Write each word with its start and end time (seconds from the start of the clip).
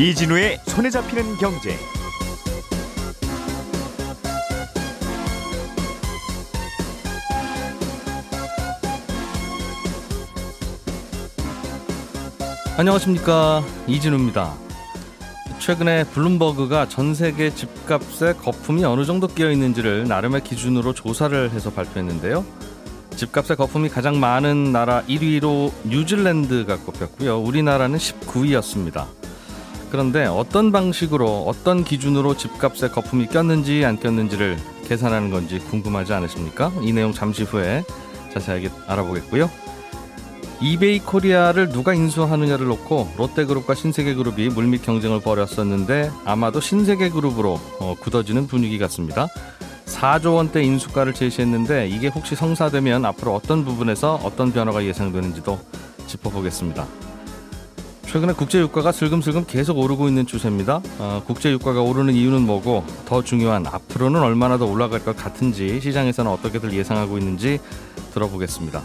이진우의 0.00 0.60
손에 0.64 0.88
잡히는 0.88 1.36
경제. 1.36 1.76
안녕하십니까 12.78 13.62
이진우입니다. 13.86 14.54
최근에 15.58 16.04
블룸버그가 16.04 16.88
전 16.88 17.14
세계 17.14 17.54
집값에 17.54 18.32
거품이 18.32 18.82
어느 18.86 19.04
정도 19.04 19.26
끼어 19.26 19.50
있는지를 19.50 20.08
나름의 20.08 20.44
기준으로 20.44 20.94
조사를 20.94 21.50
해서 21.50 21.70
발표했는데요. 21.70 22.46
집값의 23.16 23.58
거품이 23.58 23.90
가장 23.90 24.18
많은 24.18 24.72
나라 24.72 25.02
1위로 25.02 25.70
뉴질랜드가 25.84 26.78
꼽혔고요. 26.78 27.38
우리나라는 27.38 27.98
19위였습니다. 27.98 29.19
그런데 29.90 30.24
어떤 30.24 30.72
방식으로 30.72 31.44
어떤 31.46 31.84
기준으로 31.84 32.36
집값에 32.36 32.88
거품이 32.88 33.26
꼈는지 33.26 33.84
안 33.84 33.98
꼈는지를 33.98 34.56
계산하는 34.86 35.30
건지 35.30 35.58
궁금하지 35.58 36.12
않으십니까? 36.12 36.72
이 36.82 36.92
내용 36.92 37.12
잠시 37.12 37.42
후에 37.42 37.84
자세하게 38.32 38.70
알아보겠고요. 38.86 39.50
이베이 40.62 41.00
코리아를 41.00 41.70
누가 41.70 41.94
인수하느냐를 41.94 42.66
놓고 42.66 43.14
롯데그룹과 43.16 43.74
신세계그룹이 43.74 44.50
물밑 44.50 44.82
경쟁을 44.82 45.20
벌였었는데 45.20 46.10
아마도 46.24 46.60
신세계그룹으로 46.60 47.58
어, 47.80 47.94
굳어지는 47.98 48.46
분위기 48.46 48.78
같습니다. 48.78 49.28
4조 49.86 50.36
원대 50.36 50.62
인수가를 50.62 51.14
제시했는데 51.14 51.88
이게 51.88 52.08
혹시 52.08 52.36
성사되면 52.36 53.04
앞으로 53.06 53.34
어떤 53.34 53.64
부분에서 53.64 54.20
어떤 54.22 54.52
변화가 54.52 54.84
예상되는지도 54.84 55.58
짚어보겠습니다. 56.06 57.09
최근에 58.10 58.32
국제 58.32 58.58
유가가 58.58 58.90
슬금슬금 58.90 59.44
계속 59.46 59.78
오르고 59.78 60.08
있는 60.08 60.26
추세입니다. 60.26 60.82
어, 60.98 61.22
국제 61.24 61.52
유가가 61.52 61.80
오르는 61.80 62.12
이유는 62.12 62.42
뭐고 62.42 62.84
더 63.06 63.22
중요한 63.22 63.64
앞으로는 63.68 64.20
얼마나 64.20 64.58
더 64.58 64.66
올라갈 64.66 65.04
것 65.04 65.16
같은지 65.16 65.80
시장에서는 65.80 66.28
어떻게들 66.28 66.72
예상하고 66.72 67.18
있는지 67.18 67.60
들어보겠습니다. 68.12 68.82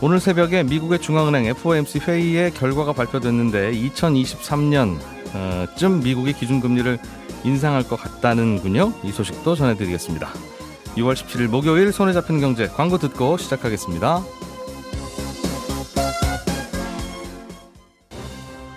오늘 0.00 0.18
새벽에 0.18 0.64
미국의 0.64 0.98
중앙은행 0.98 1.46
FOMC 1.46 2.00
회의의 2.00 2.52
결과가 2.52 2.94
발표됐는데 2.94 3.70
2023년쯤 3.70 6.02
미국이 6.02 6.32
기준금리를 6.32 6.98
인상할 7.44 7.84
것 7.84 7.94
같다는군요. 7.94 8.92
이 9.04 9.12
소식도 9.12 9.54
전해드리겠습니다. 9.54 10.30
6월 10.96 11.14
17일 11.14 11.46
목요일 11.46 11.92
손에 11.92 12.12
잡히는 12.12 12.40
경제 12.40 12.66
광고 12.66 12.98
듣고 12.98 13.36
시작하겠습니다. 13.36 14.24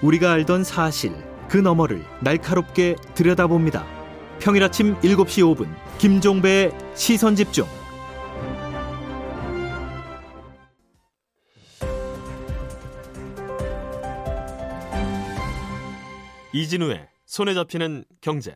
우리가 0.02 0.32
알던 0.32 0.64
사실 0.64 1.12
그 1.50 1.58
너머를 1.58 2.04
날카롭게 2.22 2.96
들여다봅니다. 3.16 3.86
평일 4.40 4.64
아침 4.64 4.96
7시 5.02 5.44
5분 5.44 5.68
김종배의 5.98 6.72
시선 6.96 7.36
집중. 7.36 7.66
이진우의 16.54 17.08
손에 17.26 17.54
잡히는 17.54 18.06
경제. 18.22 18.56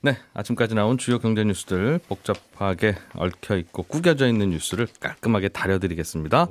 네, 0.00 0.16
아침까지 0.34 0.74
나온 0.74 0.98
주요 0.98 1.18
경제 1.18 1.44
뉴스들 1.44 2.00
복잡하게 2.08 2.96
얽혀 3.14 3.56
있고 3.58 3.82
구겨져 3.82 4.26
있는 4.26 4.50
뉴스를 4.50 4.88
깔끔하게 5.00 5.50
다려드리겠습니다. 5.50 6.48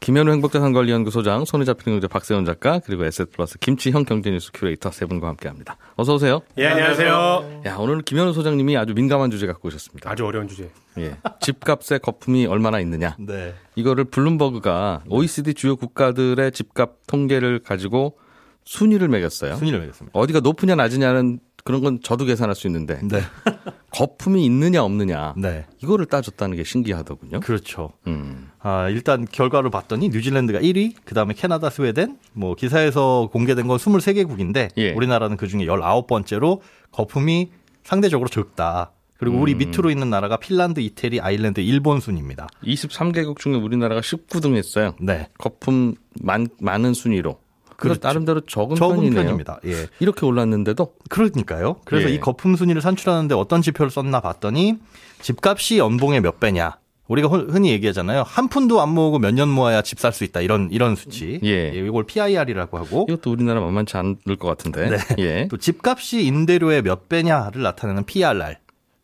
김현우 0.00 0.32
행복자산관리연구소장, 0.32 1.44
손에 1.44 1.66
잡히는 1.66 1.96
경제 1.96 2.08
박세훈 2.08 2.46
작가, 2.46 2.78
그리고 2.78 3.04
에셋플러스 3.04 3.58
김치형 3.58 4.06
경제뉴스 4.06 4.50
큐레이터 4.54 4.90
세 4.90 5.04
분과 5.04 5.28
함께합니다. 5.28 5.76
어서 5.96 6.14
오세요. 6.14 6.40
예, 6.56 6.68
안녕하세요. 6.68 7.62
야, 7.66 7.76
오늘 7.76 8.00
김현우 8.00 8.32
소장님이 8.32 8.78
아주 8.78 8.94
민감한 8.94 9.30
주제 9.30 9.46
갖고 9.46 9.68
오셨습니다. 9.68 10.10
아주 10.10 10.24
어려운 10.24 10.48
주제. 10.48 10.70
예, 10.98 11.18
집값의 11.40 11.98
거품이 12.00 12.46
얼마나 12.46 12.80
있느냐. 12.80 13.14
네. 13.20 13.54
이거를 13.74 14.04
블룸버그가 14.04 15.04
OECD 15.06 15.52
주요 15.52 15.76
국가들의 15.76 16.50
집값 16.52 17.06
통계를 17.06 17.58
가지고 17.58 18.16
순위를 18.64 19.08
매겼어요. 19.08 19.56
순위를 19.56 19.80
매겼습니다. 19.80 20.18
어디가 20.18 20.40
높으냐 20.40 20.76
낮으냐는 20.76 21.40
그런 21.62 21.82
건 21.82 22.00
저도 22.02 22.24
계산할 22.24 22.54
수 22.54 22.66
있는데 22.68 23.00
네. 23.02 23.20
거품이 23.92 24.44
있느냐 24.46 24.82
없느냐 24.82 25.34
네. 25.36 25.66
이거를 25.82 26.06
따졌다는 26.06 26.56
게 26.56 26.64
신기하더군요. 26.64 27.40
그렇죠. 27.40 27.92
음. 28.06 28.49
아, 28.62 28.88
일단 28.90 29.26
결과를 29.30 29.70
봤더니 29.70 30.10
뉴질랜드가 30.10 30.60
1위, 30.60 30.94
그 31.04 31.14
다음에 31.14 31.32
캐나다, 31.34 31.70
스웨덴, 31.70 32.18
뭐 32.32 32.54
기사에서 32.54 33.30
공개된 33.32 33.66
건 33.66 33.78
23개국인데 33.78 34.70
예. 34.76 34.92
우리나라는 34.92 35.36
그 35.36 35.48
중에 35.48 35.64
19번째로 35.66 36.60
거품이 36.92 37.50
상대적으로 37.84 38.28
적다. 38.28 38.92
그리고 39.16 39.38
우리 39.38 39.52
음. 39.52 39.58
밑으로 39.58 39.90
있는 39.90 40.08
나라가 40.08 40.38
핀란드, 40.38 40.80
이태리, 40.80 41.20
아일랜드, 41.20 41.60
일본 41.60 42.00
순입니다. 42.00 42.48
23개국 42.64 43.38
중에 43.38 43.54
우리나라가 43.54 44.00
19등 44.00 44.56
했어요. 44.56 44.94
네. 44.98 45.28
거품 45.36 45.94
많, 46.22 46.48
많은 46.58 46.94
순위로. 46.94 47.38
그래서 47.76 47.98
그렇죠. 48.00 48.08
나름대로 48.08 48.40
적은, 48.42 48.76
적은. 48.76 49.10
편입니다. 49.10 49.60
예. 49.66 49.86
이렇게 50.00 50.24
올랐는데도 50.24 50.94
그러니까요. 51.08 51.76
그래서 51.84 52.10
예. 52.10 52.14
이 52.14 52.20
거품 52.20 52.56
순위를 52.56 52.80
산출하는데 52.80 53.34
어떤 53.34 53.60
지표를 53.62 53.90
썼나 53.90 54.20
봤더니 54.20 54.78
집값이 55.20 55.78
연봉의 55.78 56.20
몇 56.20 56.40
배냐. 56.40 56.79
우리가 57.10 57.26
흔- 57.28 57.50
흔히 57.50 57.70
얘기하잖아요. 57.72 58.22
한 58.24 58.46
푼도 58.48 58.80
안 58.80 58.88
모으고 58.90 59.18
몇 59.18 59.34
년 59.34 59.48
모아야 59.48 59.82
집 59.82 59.98
살 59.98 60.12
수 60.12 60.22
있다. 60.24 60.40
이런 60.42 60.68
이런 60.70 60.94
수치. 60.94 61.40
예. 61.42 61.68
이걸 61.74 62.04
PIR이라고 62.04 62.78
하고 62.78 63.06
이것도 63.08 63.32
우리나라 63.32 63.60
만만치 63.60 63.96
않을 63.96 64.36
것 64.38 64.46
같은데. 64.46 64.90
네. 64.90 64.96
예. 65.18 65.48
또 65.50 65.56
집값이 65.56 66.24
임대료의 66.24 66.82
몇 66.82 67.08
배냐를 67.08 67.62
나타내는 67.62 68.04
PRR. 68.04 68.54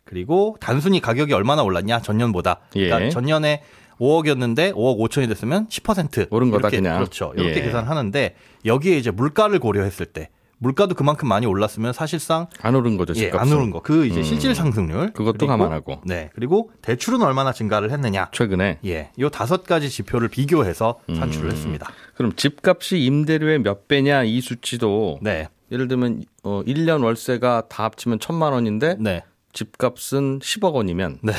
그리고 0.04 0.56
단순히 0.60 1.00
가격이 1.00 1.32
얼마나 1.32 1.64
올랐냐 1.64 2.00
전년보다. 2.00 2.60
그러니까 2.72 3.06
예. 3.06 3.10
전년에 3.10 3.62
5억이었는데 3.98 4.72
5억 4.74 4.98
5천이 5.00 5.26
됐으면 5.28 5.66
10% 5.68 6.28
오른 6.30 6.50
거다, 6.52 6.68
그냥. 6.70 6.98
그렇죠. 6.98 7.32
이렇게 7.36 7.56
예. 7.56 7.62
계산하는데 7.62 8.36
여기에 8.66 8.98
이제 8.98 9.10
물가를 9.10 9.58
고려했을 9.58 10.06
때 10.06 10.28
물가도 10.58 10.94
그만큼 10.94 11.28
많이 11.28 11.46
올랐으면 11.46 11.92
사실상 11.92 12.46
안 12.62 12.74
오른 12.74 12.96
거죠, 12.96 13.12
예, 13.16 13.26
집값은. 13.26 13.38
안 13.52 13.52
오른 13.56 13.70
거. 13.70 13.82
그 13.82 14.06
이제 14.06 14.20
음. 14.20 14.22
실질 14.22 14.54
상승률. 14.54 15.12
그것도 15.12 15.38
그리고- 15.38 15.46
감안하고. 15.48 16.00
네. 16.04 16.30
그리고 16.34 16.70
대출은 16.82 17.20
얼마나 17.22 17.52
증가를 17.52 17.90
했느냐. 17.90 18.28
최근에. 18.32 18.78
예. 18.86 19.10
요 19.18 19.28
다섯 19.28 19.64
가지 19.64 19.90
지표를 19.90 20.28
비교해서 20.28 20.98
음. 21.10 21.16
산출을 21.16 21.50
했습니다. 21.52 21.88
그럼 22.14 22.32
집값이 22.34 22.98
임대료의 23.04 23.58
몇 23.60 23.86
배냐 23.88 24.22
이 24.24 24.40
수치도 24.40 25.18
네. 25.22 25.48
예를 25.70 25.88
들면 25.88 26.24
어 26.44 26.62
1년 26.66 27.04
월세가 27.04 27.64
다 27.68 27.84
합치면 27.84 28.20
천만 28.20 28.52
원인데 28.52 28.96
네. 28.98 29.22
집값은 29.52 30.38
10억 30.40 30.74
원이면 30.74 31.18
네. 31.22 31.32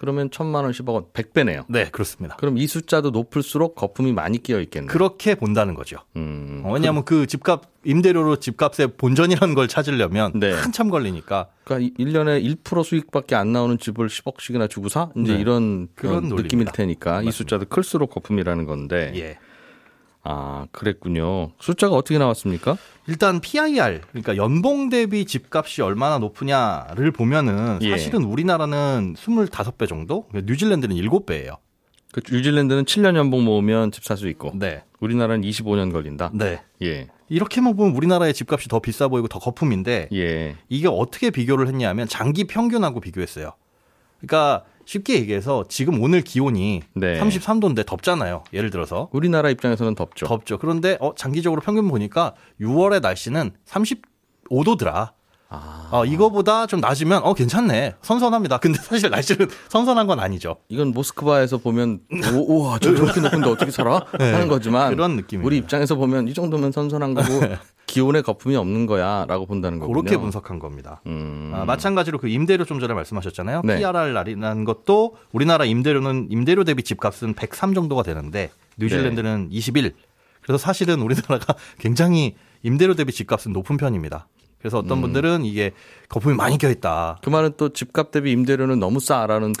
그러면 0.00 0.30
천만 0.30 0.64
원 0.64 0.72
10억 0.72 0.94
원 0.94 1.04
100배네요. 1.12 1.66
네, 1.68 1.90
그렇습니다. 1.90 2.34
그럼 2.36 2.56
이 2.56 2.66
숫자도 2.66 3.10
높을수록 3.10 3.74
거품이 3.74 4.14
많이 4.14 4.42
끼어 4.42 4.58
있겠네요. 4.60 4.90
그렇게 4.90 5.34
본다는 5.34 5.74
거죠. 5.74 5.98
음. 6.16 6.62
어, 6.64 6.72
왜냐하면 6.72 7.04
그 7.04 7.26
집값 7.26 7.64
임대료로 7.84 8.36
집값의 8.36 8.96
본전이라는 8.96 9.54
걸 9.54 9.68
찾으려면 9.68 10.32
네. 10.40 10.52
한참 10.52 10.88
걸리니까 10.88 11.48
그러니까 11.64 12.02
1년에 12.02 12.62
1% 12.64 12.82
수익밖에 12.82 13.34
안 13.34 13.52
나오는 13.52 13.76
집을 13.76 14.08
10억씩이나 14.08 14.70
주고 14.70 14.88
사? 14.88 15.10
이제 15.18 15.34
네. 15.34 15.38
이런 15.38 15.88
그런 15.94 16.14
그런 16.14 16.28
논리입니다. 16.30 16.42
느낌일 16.42 16.66
테니까 16.72 17.10
이 17.20 17.26
맞습니다. 17.26 17.36
숫자도 17.36 17.66
클수록 17.66 18.08
거품이라는 18.10 18.64
건데. 18.64 19.12
예. 19.16 19.38
아, 20.22 20.66
그랬군요. 20.72 21.52
숫자가 21.60 21.94
어떻게 21.94 22.18
나왔습니까? 22.18 22.76
일단 23.06 23.40
PIR 23.40 24.02
그러니까 24.10 24.36
연봉 24.36 24.90
대비 24.90 25.24
집값이 25.24 25.82
얼마나 25.82 26.18
높으냐를 26.18 27.10
보면은 27.10 27.78
예. 27.82 27.90
사실은 27.90 28.24
우리나라는 28.24 29.14
25배 29.16 29.88
정도, 29.88 30.26
뉴질랜드는 30.34 30.94
7배예요. 30.96 31.56
그 32.12 32.20
뉴질랜드는 32.30 32.84
7년 32.84 33.16
연봉 33.16 33.44
모으면 33.44 33.92
집 33.92 34.04
살 34.04 34.16
수 34.16 34.28
있고 34.28 34.52
네. 34.54 34.82
우리나라는 35.00 35.42
25년 35.48 35.92
걸린다. 35.92 36.30
네. 36.34 36.60
예. 36.82 37.08
이렇게만 37.28 37.76
보면 37.76 37.94
우리나라의 37.94 38.34
집값이 38.34 38.68
더 38.68 38.80
비싸 38.80 39.06
보이고 39.08 39.28
더 39.28 39.38
거품인데 39.38 40.08
예. 40.12 40.56
이게 40.68 40.88
어떻게 40.88 41.30
비교를 41.30 41.68
했냐면 41.68 42.08
장기 42.08 42.44
평균하고 42.44 43.00
비교했어요. 43.00 43.52
그러니까 44.18 44.64
쉽게 44.90 45.14
얘기해서 45.20 45.66
지금 45.68 46.02
오늘 46.02 46.20
기온이 46.20 46.82
네. 46.94 47.20
33도인데 47.20 47.86
덥잖아요. 47.86 48.42
예를 48.52 48.70
들어서 48.70 49.08
우리나라 49.12 49.48
입장에서는 49.48 49.94
덥죠. 49.94 50.26
덥죠. 50.26 50.58
그런데 50.58 50.98
어, 51.00 51.14
장기적으로 51.14 51.60
평균 51.60 51.86
보니까 51.88 52.34
6월의 52.60 53.00
날씨는 53.00 53.52
35도더라. 53.68 55.12
아. 55.50 55.88
어, 55.90 56.04
이거보다 56.04 56.66
좀 56.66 56.80
낮으면 56.80 57.22
어 57.24 57.34
괜찮네. 57.34 57.96
선선합니다. 58.02 58.58
근데 58.58 58.78
사실 58.80 59.10
날씨는 59.10 59.48
선선한 59.68 60.06
건 60.06 60.20
아니죠. 60.20 60.56
이건 60.68 60.92
모스크바에서 60.92 61.58
보면 61.58 62.00
오, 62.34 62.38
우와 62.60 62.78
저 62.78 62.94
저렇게 62.94 63.20
높은데 63.20 63.50
어떻게 63.50 63.70
살아? 63.72 64.00
하는 64.12 64.46
거지만 64.48 64.90
네. 64.90 64.96
그런 64.96 65.16
느낌입니다. 65.16 65.46
우리 65.46 65.56
입장에서 65.58 65.96
보면 65.96 66.28
이 66.28 66.34
정도면 66.34 66.70
선선한 66.70 67.14
거고 67.14 67.28
기온에 67.86 68.22
거품이 68.22 68.54
없는 68.54 68.86
거야라고 68.86 69.46
본다는 69.46 69.80
거군요. 69.80 70.00
그렇게 70.00 70.16
분석한 70.16 70.60
겁니다. 70.60 71.02
음. 71.06 71.50
아, 71.52 71.64
마찬가지로 71.64 72.18
그 72.18 72.28
임대료 72.28 72.64
좀 72.64 72.78
전에 72.78 72.94
말씀하셨잖아요. 72.94 73.62
네. 73.64 73.78
PRR 73.78 74.12
날이라는 74.12 74.64
것도 74.64 75.16
우리나라 75.32 75.64
임대료는 75.64 76.28
임대료 76.30 76.62
대비 76.62 76.84
집값은 76.84 77.34
103 77.34 77.74
정도가 77.74 78.04
되는데 78.04 78.50
뉴질랜드는 78.78 79.48
네. 79.50 79.56
21. 79.56 79.94
그래서 80.42 80.58
사실은 80.58 81.00
우리나라가 81.00 81.54
굉장히 81.78 82.36
임대료 82.62 82.94
대비 82.94 83.12
집값은 83.12 83.52
높은 83.52 83.76
편입니다. 83.76 84.28
그래서 84.60 84.78
어떤 84.78 84.98
음. 84.98 85.02
분들은 85.02 85.44
이게 85.44 85.72
거품이 86.08 86.34
많이 86.36 86.58
껴있다. 86.58 87.18
그 87.22 87.30
말은 87.30 87.52
또 87.56 87.70
집값 87.70 88.10
대비 88.10 88.30
임대료는 88.32 88.78
너무 88.78 89.00
싸라는 89.00 89.52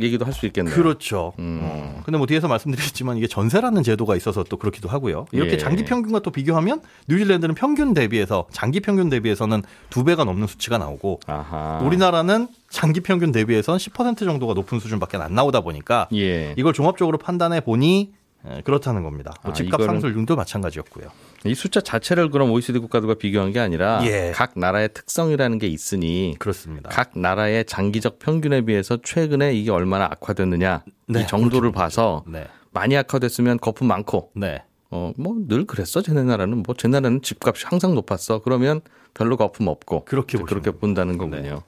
얘기도 0.00 0.24
할 0.24 0.32
수 0.32 0.46
있겠네요. 0.46 0.74
그렇죠. 0.74 1.34
음. 1.38 1.60
어. 1.62 2.00
근데 2.04 2.16
뭐 2.16 2.26
뒤에서 2.26 2.48
말씀드렸지만 2.48 3.18
이게 3.18 3.26
전세라는 3.26 3.82
제도가 3.82 4.16
있어서 4.16 4.42
또 4.44 4.56
그렇기도 4.56 4.88
하고요. 4.88 5.26
이렇게 5.32 5.52
예. 5.52 5.56
장기 5.58 5.84
평균과 5.84 6.20
또 6.20 6.30
비교하면 6.30 6.80
뉴질랜드는 7.08 7.54
평균 7.54 7.92
대비해서 7.92 8.46
장기 8.50 8.80
평균 8.80 9.10
대비해서는 9.10 9.62
두 9.90 10.02
배가 10.04 10.24
넘는 10.24 10.46
수치가 10.46 10.78
나오고 10.78 11.20
아하. 11.26 11.80
우리나라는 11.84 12.48
장기 12.70 13.00
평균 13.00 13.32
대비해서는 13.32 13.78
10% 13.78 14.18
정도가 14.20 14.54
높은 14.54 14.80
수준밖에 14.80 15.18
안 15.18 15.34
나오다 15.34 15.60
보니까 15.60 16.08
예. 16.14 16.54
이걸 16.56 16.72
종합적으로 16.72 17.18
판단해 17.18 17.60
보니 17.60 18.12
에, 18.46 18.62
그렇다는 18.62 19.02
겁니다. 19.02 19.32
뭐 19.42 19.52
아, 19.52 19.54
집값 19.54 19.80
이거는- 19.80 19.86
상승률도 19.86 20.36
마찬가지였고요. 20.36 21.08
이 21.44 21.54
숫자 21.54 21.80
자체를 21.80 22.30
그럼 22.30 22.50
OECD 22.52 22.78
국가들과 22.78 23.14
비교한 23.14 23.52
게 23.52 23.60
아니라 23.60 24.00
예. 24.04 24.32
각 24.34 24.52
나라의 24.56 24.90
특성이라는 24.94 25.58
게 25.58 25.66
있으니 25.66 26.36
그렇습니다. 26.38 26.88
각 26.90 27.18
나라의 27.18 27.64
장기적 27.64 28.18
평균에 28.18 28.62
비해서 28.62 28.98
최근에 29.02 29.54
이게 29.54 29.70
얼마나 29.70 30.04
악화됐느냐 30.04 30.84
네, 31.08 31.22
이 31.22 31.26
정도를 31.26 31.72
봐서 31.72 32.24
네. 32.26 32.46
많이 32.70 32.96
악화됐으면 32.96 33.58
거품 33.58 33.88
많고 33.88 34.30
네. 34.34 34.62
어뭐 34.90 35.46
늘 35.48 35.64
그랬어 35.64 36.02
쟤네 36.02 36.22
나라는 36.24 36.62
뭐쟤 36.62 36.88
나라는 36.88 37.22
집값이 37.22 37.64
항상 37.66 37.94
높았어 37.94 38.40
그러면 38.40 38.82
별로 39.14 39.36
거품 39.36 39.68
없고 39.68 40.04
그렇게 40.04 40.38
그렇게 40.38 40.70
본다는 40.70 41.18
거군요. 41.18 41.62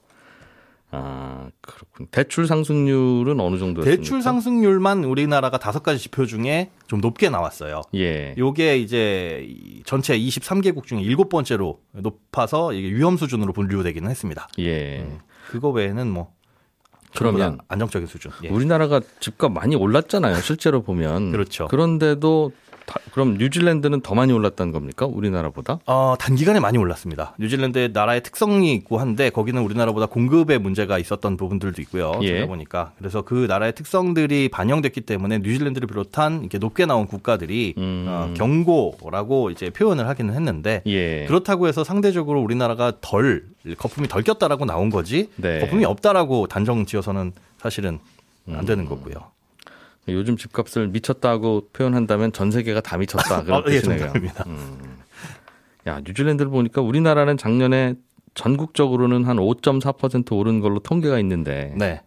아 0.94 1.50
그렇군. 1.61 2.06
대출 2.11 2.46
상승률은 2.46 3.41
어느 3.41 3.58
정도였습니까? 3.58 3.85
대출 3.85 4.23
상승률만 4.23 5.05
우리나라가 5.05 5.58
다섯 5.58 5.82
가지 5.82 5.99
지표 5.99 6.26
중에 6.26 6.70
좀 6.87 7.00
높게 7.00 7.29
나왔어요. 7.29 7.82
예. 7.94 8.35
요게 8.38 8.79
이제 8.79 9.46
이 9.49 9.82
전체 9.85 10.19
23개국 10.19 10.85
중에 10.87 11.00
일곱 11.00 11.29
번째로 11.29 11.81
높아서 11.93 12.73
이게 12.73 12.88
위험 12.94 13.17
수준으로 13.17 13.52
분류되기는 13.52 14.08
했습니다. 14.08 14.49
예. 14.61 15.06
그거 15.50 15.70
외에는 15.70 16.11
뭐 16.11 16.32
그러면 17.17 17.58
안정적인 17.69 18.08
수준. 18.08 18.32
예. 18.43 18.49
우리나라가 18.49 19.00
집값 19.20 19.52
많이 19.52 19.76
올랐잖아요. 19.76 20.37
실제로 20.41 20.82
보면. 20.82 21.31
그렇죠. 21.31 21.69
그런데도 21.69 22.52
다- 22.87 23.01
그럼 23.13 23.35
뉴질랜드는 23.39 24.01
더 24.03 24.15
많이 24.15 24.33
올랐다는 24.33 24.73
겁니까? 24.73 25.07
우리나라보다? 25.07 25.79
어, 25.87 26.15
단기간에 26.19 26.61
많이 26.61 26.79
올랐습니다. 26.79 27.35
뉴질랜드의 27.39 27.91
나라의 27.93 28.23
특성이 28.23 28.75
있고 28.75 28.99
한데 28.99 29.31
거기는 29.31 29.61
우리나라보다 29.63 30.07
공급에 30.07 30.59
문제가 30.59 30.99
있었던 30.99 31.37
부분들도 31.37 31.81
있고요. 31.83 32.13
예. 32.23 32.27
제가 32.29 32.47
보니까 32.47 32.93
그래서 32.99 33.23
그 33.23 33.47
나라의 33.49 33.75
특성들이 33.75 34.49
반영됐기 34.51 35.03
때문에 35.03 35.39
뉴질랜드를 35.39 35.87
비롯한 35.89 36.41
이렇게 36.41 36.59
높게 36.59 36.87
나온 36.87 37.07
국가들이 37.07 37.75
음. 37.79 38.05
어, 38.09 38.35
경고라고 38.37 39.51
이제 39.51 39.71
표현을 39.71 40.07
하기는 40.09 40.35
했는데 40.35 40.83
예. 40.87 41.25
그렇다고 41.27 41.69
해서 41.69 41.85
상대적으로 41.85 42.41
우리나라가 42.43 42.93
덜 43.01 43.45
거품이 43.79 44.09
덜 44.09 44.23
꼈다라고 44.23 44.65
나온 44.67 44.91
거지 44.91 45.31
네. 45.37 45.61
거품이 45.61 45.85
없다라고 45.85 46.47
단정 46.49 46.85
지어서는 46.87 47.33
사실은 47.59 47.99
안 48.51 48.67
되는 48.67 48.85
거고요. 48.85 49.15
요즘 50.09 50.37
집값을 50.37 50.89
미쳤다고 50.89 51.69
표현한다면 51.73 52.33
전 52.33 52.51
세계가 52.51 52.81
다 52.81 52.97
미쳤다. 52.99 53.43
그런 53.45 53.61
어, 53.61 53.65
예, 53.69 53.81
뜻이네요. 53.81 53.99
정답입니다. 53.99 54.45
야, 55.87 56.01
뉴질랜드를 56.05 56.51
보니까 56.51 56.81
우리나라는 56.83 57.37
작년에 57.37 57.95
전국적으로는 58.35 59.25
한 59.25 59.37
5.4% 59.37 60.37
오른 60.37 60.61
걸로 60.61 60.81
통계가 60.81 61.19
있는데 61.21 61.75
네. 61.77 62.01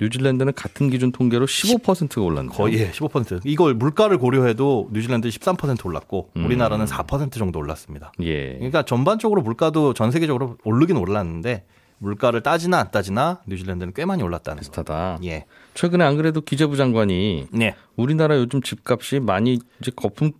뉴질랜드는 0.00 0.52
같은 0.52 0.90
기준 0.90 1.10
통계로 1.10 1.46
15%가 1.46 2.20
올랐네요. 2.20 2.52
거의 2.52 2.78
예, 2.80 2.90
15%. 2.90 3.40
이걸 3.44 3.74
물가를 3.74 4.18
고려해도 4.18 4.90
뉴질랜드 4.92 5.28
13% 5.28 5.86
올랐고 5.86 6.30
음. 6.36 6.44
우리나라는 6.44 6.84
4% 6.84 7.32
정도 7.32 7.58
올랐습니다. 7.58 8.12
예. 8.20 8.54
그러니까 8.56 8.82
전반적으로 8.82 9.40
물가도 9.42 9.94
전 9.94 10.10
세계적으로 10.10 10.58
오르긴 10.64 10.98
올랐는데 10.98 11.64
물가를 11.98 12.42
따지나 12.42 12.78
안 12.78 12.90
따지나 12.90 13.40
뉴질랜드는 13.46 13.92
꽤 13.94 14.04
많이 14.04 14.22
올랐다는 14.22 14.56
거. 14.56 14.60
비슷하다. 14.60 15.18
예. 15.24 15.46
최근에 15.74 16.04
안 16.04 16.16
그래도 16.16 16.40
기재부 16.40 16.76
장관이 16.76 17.48
네. 17.52 17.74
우리나라 17.96 18.36
요즘 18.36 18.60
집값이 18.62 19.20
많이 19.20 19.58
이제 19.80 19.90
거품 19.94 20.32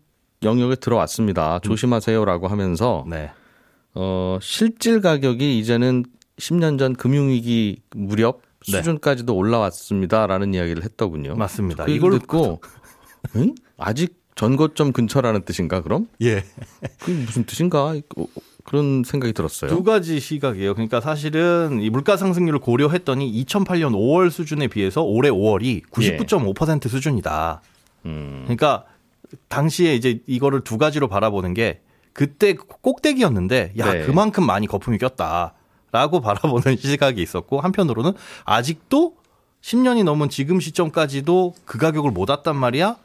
영역에 0.43 0.77
들어왔습니다. 0.77 1.59
조심하세요라고 1.61 2.49
하면서 2.49 3.05
네. 3.09 3.31
어, 3.95 4.39
실질 4.43 5.01
가격이 5.01 5.59
이제는 5.59 6.05
10년 6.39 6.79
전 6.79 6.95
금융위기 6.95 7.81
무렵 7.95 8.43
네. 8.71 8.79
수준까지도 8.79 9.35
올라왔습니다라는 9.35 10.53
이야기를 10.55 10.85
했더군요. 10.85 11.37
맞습니다. 11.37 11.85
그 11.87 11.91
이걸 11.93 12.15
이걸 12.15 12.21
듣고 12.21 12.61
응? 13.37 13.55
아직 13.79 14.21
전고점 14.35 14.93
근처라는 14.93 15.43
뜻인가 15.47 15.81
그럼? 15.81 16.09
예. 16.21 16.45
그게 17.01 17.15
무슨 17.25 17.45
뜻인가? 17.45 17.95
어, 18.67 18.71
그런 18.71 19.03
생각이 19.05 19.33
들었어요. 19.33 19.71
두 19.71 19.83
가지 19.83 20.19
시각이에요. 20.21 20.75
그러니까 20.75 21.01
사실은 21.01 21.81
이 21.81 21.91
물가 21.91 22.17
상승률을 22.17 22.59
고려했더니 22.59 23.45
2008년 23.45 23.93
5월 23.93 24.31
수준에 24.31 24.67
비해서 24.67 25.03
올해 25.03 25.31
5월이 25.31 25.89
99.5% 25.91 26.89
수준이다. 26.89 27.63
음, 28.07 28.43
그러니까 28.45 28.85
당시에 29.49 29.95
이제 29.95 30.21
이거를 30.27 30.63
두 30.63 30.79
가지로 30.79 31.09
바라보는 31.09 31.55
게 31.55 31.81
그때 32.13 32.55
꼭대기였는데 32.55 33.75
야 33.79 33.93
네. 33.93 34.07
그만큼 34.07 34.45
많이 34.47 34.67
거품이 34.67 34.99
꼈다라고 34.99 36.21
바라보는 36.23 36.77
시각이 36.77 37.21
있었고 37.23 37.61
한편으로는 37.61 38.13
아직도 38.45 39.17
10년이 39.63 40.05
넘은 40.05 40.29
지금 40.29 40.61
시점까지도 40.61 41.55
그 41.65 41.79
가격을 41.79 42.11
못 42.11 42.31
왔단 42.31 42.57
말이야. 42.57 42.97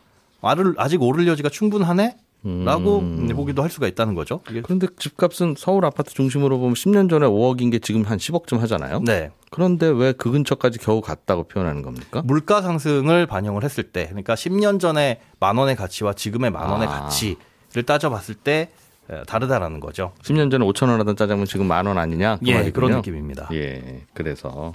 아를 0.41 0.73
아직 0.77 1.01
오를 1.01 1.27
여지가 1.27 1.49
충분하네. 1.49 2.17
라고 2.43 2.99
음. 2.99 3.27
보기도 3.35 3.61
할 3.61 3.69
수가 3.69 3.87
있다는 3.87 4.15
거죠. 4.15 4.41
그런데 4.63 4.87
집값은 4.97 5.53
서울 5.57 5.85
아파트 5.85 6.11
중심으로 6.13 6.57
보면 6.57 6.73
10년 6.73 7.07
전에 7.07 7.27
5억인 7.27 7.71
게 7.71 7.77
지금 7.77 8.01
한 8.03 8.17
10억쯤 8.17 8.57
하잖아요. 8.59 9.01
네. 9.05 9.29
그런데 9.51 9.85
왜 9.87 10.11
그 10.13 10.31
근처까지 10.31 10.79
겨우 10.79 11.01
갔다고 11.01 11.43
표현하는 11.43 11.83
겁니까? 11.83 12.23
물가 12.25 12.61
상승을 12.63 13.27
반영을 13.27 13.63
했을 13.63 13.83
때, 13.83 14.05
그러니까 14.07 14.33
10년 14.33 14.79
전에 14.79 15.21
만 15.39 15.55
원의 15.57 15.75
가치와 15.75 16.13
지금의 16.13 16.49
만 16.51 16.67
원의 16.69 16.87
아. 16.87 17.01
가치를 17.01 17.83
따져봤을 17.85 18.33
때 18.35 18.69
에, 19.11 19.23
다르다라는 19.27 19.79
거죠. 19.79 20.13
10년 20.23 20.49
전에 20.49 20.65
5천 20.65 20.89
원 20.89 20.99
하던 21.01 21.15
짜장면 21.15 21.45
지금 21.45 21.67
만 21.67 21.85
원 21.85 21.97
아니냐? 21.99 22.37
그 22.37 22.47
예. 22.47 22.71
그런 22.71 22.91
느낌입니다. 22.91 23.49
예, 23.53 24.01
그래서 24.15 24.71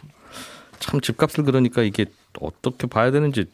참 0.78 1.00
집값을 1.00 1.42
그러니까 1.42 1.82
이게 1.82 2.06
어떻게 2.40 2.86
봐야 2.86 3.10
되는지 3.10 3.46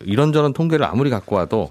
이런저런 0.00 0.52
통계를 0.54 0.86
아무리 0.86 1.10
갖고 1.10 1.36
와도 1.36 1.70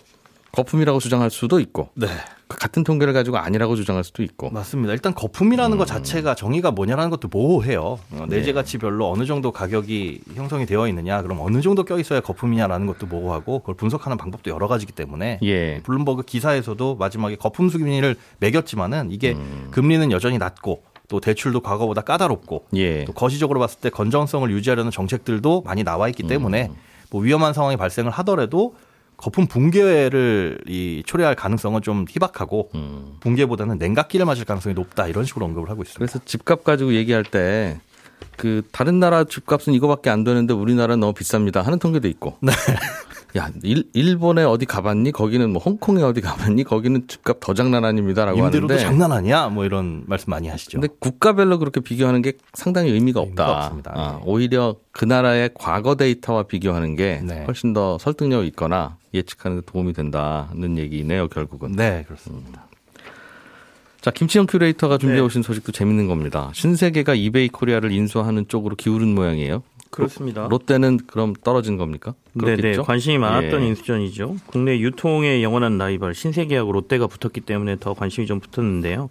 거품이라고 0.51 0.99
주장할 0.99 1.29
수도 1.29 1.59
있고 1.59 1.89
네. 1.95 2.07
그 2.49 2.57
같은 2.57 2.83
통계를 2.83 3.13
가지고 3.13 3.37
아니라고 3.37 3.75
주장할 3.75 4.03
수도 4.03 4.23
있고 4.23 4.49
맞습니다. 4.49 4.91
일단 4.93 5.13
거품이라는 5.13 5.73
음. 5.73 5.77
것 5.77 5.85
자체가 5.85 6.33
정의가 6.33 6.71
뭐냐라는 6.71 7.11
것도 7.11 7.27
모호해요. 7.27 7.99
어, 8.11 8.25
네. 8.27 8.37
내재 8.37 8.53
가치별로 8.53 9.11
어느 9.11 9.25
정도 9.25 9.51
가격이 9.51 10.21
형성이 10.33 10.65
되어 10.65 10.87
있느냐, 10.87 11.21
그럼 11.21 11.39
어느 11.41 11.61
정도 11.61 11.83
껴 11.83 11.99
있어야 11.99 12.21
거품이냐라는 12.21 12.87
것도 12.87 13.05
모호하고 13.05 13.59
그걸 13.59 13.75
분석하는 13.75 14.17
방법도 14.17 14.49
여러 14.49 14.67
가지기 14.67 14.93
때문에 14.93 15.39
예, 15.43 15.81
블룸버그 15.83 16.23
기사에서도 16.23 16.95
마지막에 16.95 17.35
거품 17.35 17.69
수기민을 17.69 18.15
매겼지만은 18.39 19.11
이게 19.11 19.33
음. 19.33 19.67
금리는 19.69 20.11
여전히 20.11 20.39
낮고 20.39 20.81
또 21.07 21.19
대출도 21.19 21.59
과거보다 21.61 22.01
까다롭고 22.01 22.65
예, 22.75 23.05
또 23.05 23.13
거시적으로 23.13 23.59
봤을 23.59 23.79
때 23.79 23.91
건전성을 23.91 24.49
유지하려는 24.49 24.89
정책들도 24.89 25.61
많이 25.61 25.83
나와 25.83 26.07
있기 26.07 26.23
음. 26.23 26.27
때문에 26.27 26.71
뭐 27.11 27.21
위험한 27.21 27.53
상황이 27.53 27.77
발생을 27.77 28.09
하더라도 28.11 28.73
거품 29.19 29.47
붕괴를 29.47 30.59
이 30.67 31.03
초래할 31.05 31.35
가능성은 31.35 31.81
좀 31.81 32.05
희박하고 32.09 32.69
음. 32.75 33.17
붕괴보다는 33.19 33.77
냉각기를 33.77 34.25
맞을 34.25 34.45
가능성이 34.45 34.73
높다 34.73 35.07
이런 35.07 35.25
식으로 35.25 35.45
언급을 35.45 35.69
하고 35.69 35.83
있습니다. 35.83 35.99
그래서 35.99 36.19
집값 36.25 36.63
가지고 36.63 36.93
얘기할 36.93 37.23
때 37.23 37.79
그 38.39 38.61
다른 38.71 38.99
나라 38.99 39.25
집값은 39.25 39.73
이거밖에 39.73 40.09
안 40.09 40.23
되는데 40.23 40.53
우리나라는 40.53 41.01
너무 41.01 41.13
비쌉니다 41.13 41.61
하는 41.61 41.77
통계도 41.77 42.07
있고. 42.07 42.37
네. 42.41 42.53
야, 43.37 43.51
일, 43.61 43.83
일본에 43.93 44.43
어디 44.43 44.65
가봤니? 44.65 45.11
거기는 45.11 45.51
뭐 45.51 45.61
홍콩에 45.61 46.01
어디 46.01 46.19
가봤니? 46.19 46.63
거기는 46.63 47.07
집값 47.07 47.39
더 47.39 47.53
장난 47.53 47.85
아닙니다라고 47.85 48.37
임대료도 48.39 48.73
하는데. 48.73 48.83
장난 48.83 49.11
아니야 49.11 49.49
뭐 49.49 49.65
이런 49.65 50.03
말씀 50.07 50.31
많이 50.31 50.47
하시죠. 50.47 50.79
근데 50.79 50.91
국가별로 50.99 51.59
그렇게 51.59 51.79
비교하는 51.79 52.23
게 52.23 52.33
상당히 52.53 52.89
의미가 52.91 53.19
없다. 53.19 53.43
의미가 53.43 53.57
없습니다. 53.65 53.91
아, 53.93 54.11
네. 54.17 54.23
오히려 54.25 54.75
그 54.91 55.05
나라의 55.05 55.51
과거 55.53 55.93
데이터와 55.95 56.43
비교하는 56.43 56.95
게 56.95 57.21
네. 57.23 57.43
훨씬 57.45 57.73
더 57.73 57.99
설득력 57.99 58.45
있거나 58.47 58.97
예측하는 59.13 59.61
데 59.61 59.63
도움이 59.65 59.93
된다는 59.93 60.77
얘기네요, 60.77 61.27
결국은. 61.27 61.73
네 61.73 62.03
그렇습니다. 62.07 62.65
자, 64.01 64.11
김치형 64.11 64.47
큐레이터가 64.47 64.97
준비해 64.97 65.19
네. 65.19 65.25
오신 65.25 65.43
소식도 65.43 65.71
재밌는 65.71 66.07
겁니다. 66.07 66.49
신세계가 66.53 67.15
이베이 67.15 67.49
코리아를 67.49 67.91
인수하는 67.91 68.47
쪽으로 68.47 68.75
기울은 68.75 69.13
모양이에요. 69.13 69.61
그렇습니다. 69.89 70.47
롯데는 70.47 70.99
그럼 71.07 71.33
떨어진 71.43 71.77
겁니까? 71.77 72.13
네네 72.33 72.55
그렇겠죠? 72.57 72.83
관심이 72.83 73.17
많았던 73.17 73.63
예. 73.63 73.67
인수전이죠. 73.67 74.35
국내 74.47 74.79
유통의 74.79 75.43
영원한 75.43 75.77
라이벌 75.77 76.13
신세계하고 76.13 76.71
롯데가 76.71 77.07
붙었기 77.07 77.41
때문에 77.41 77.77
더 77.79 77.93
관심이 77.93 78.27
좀 78.27 78.39
붙었는데요. 78.39 79.09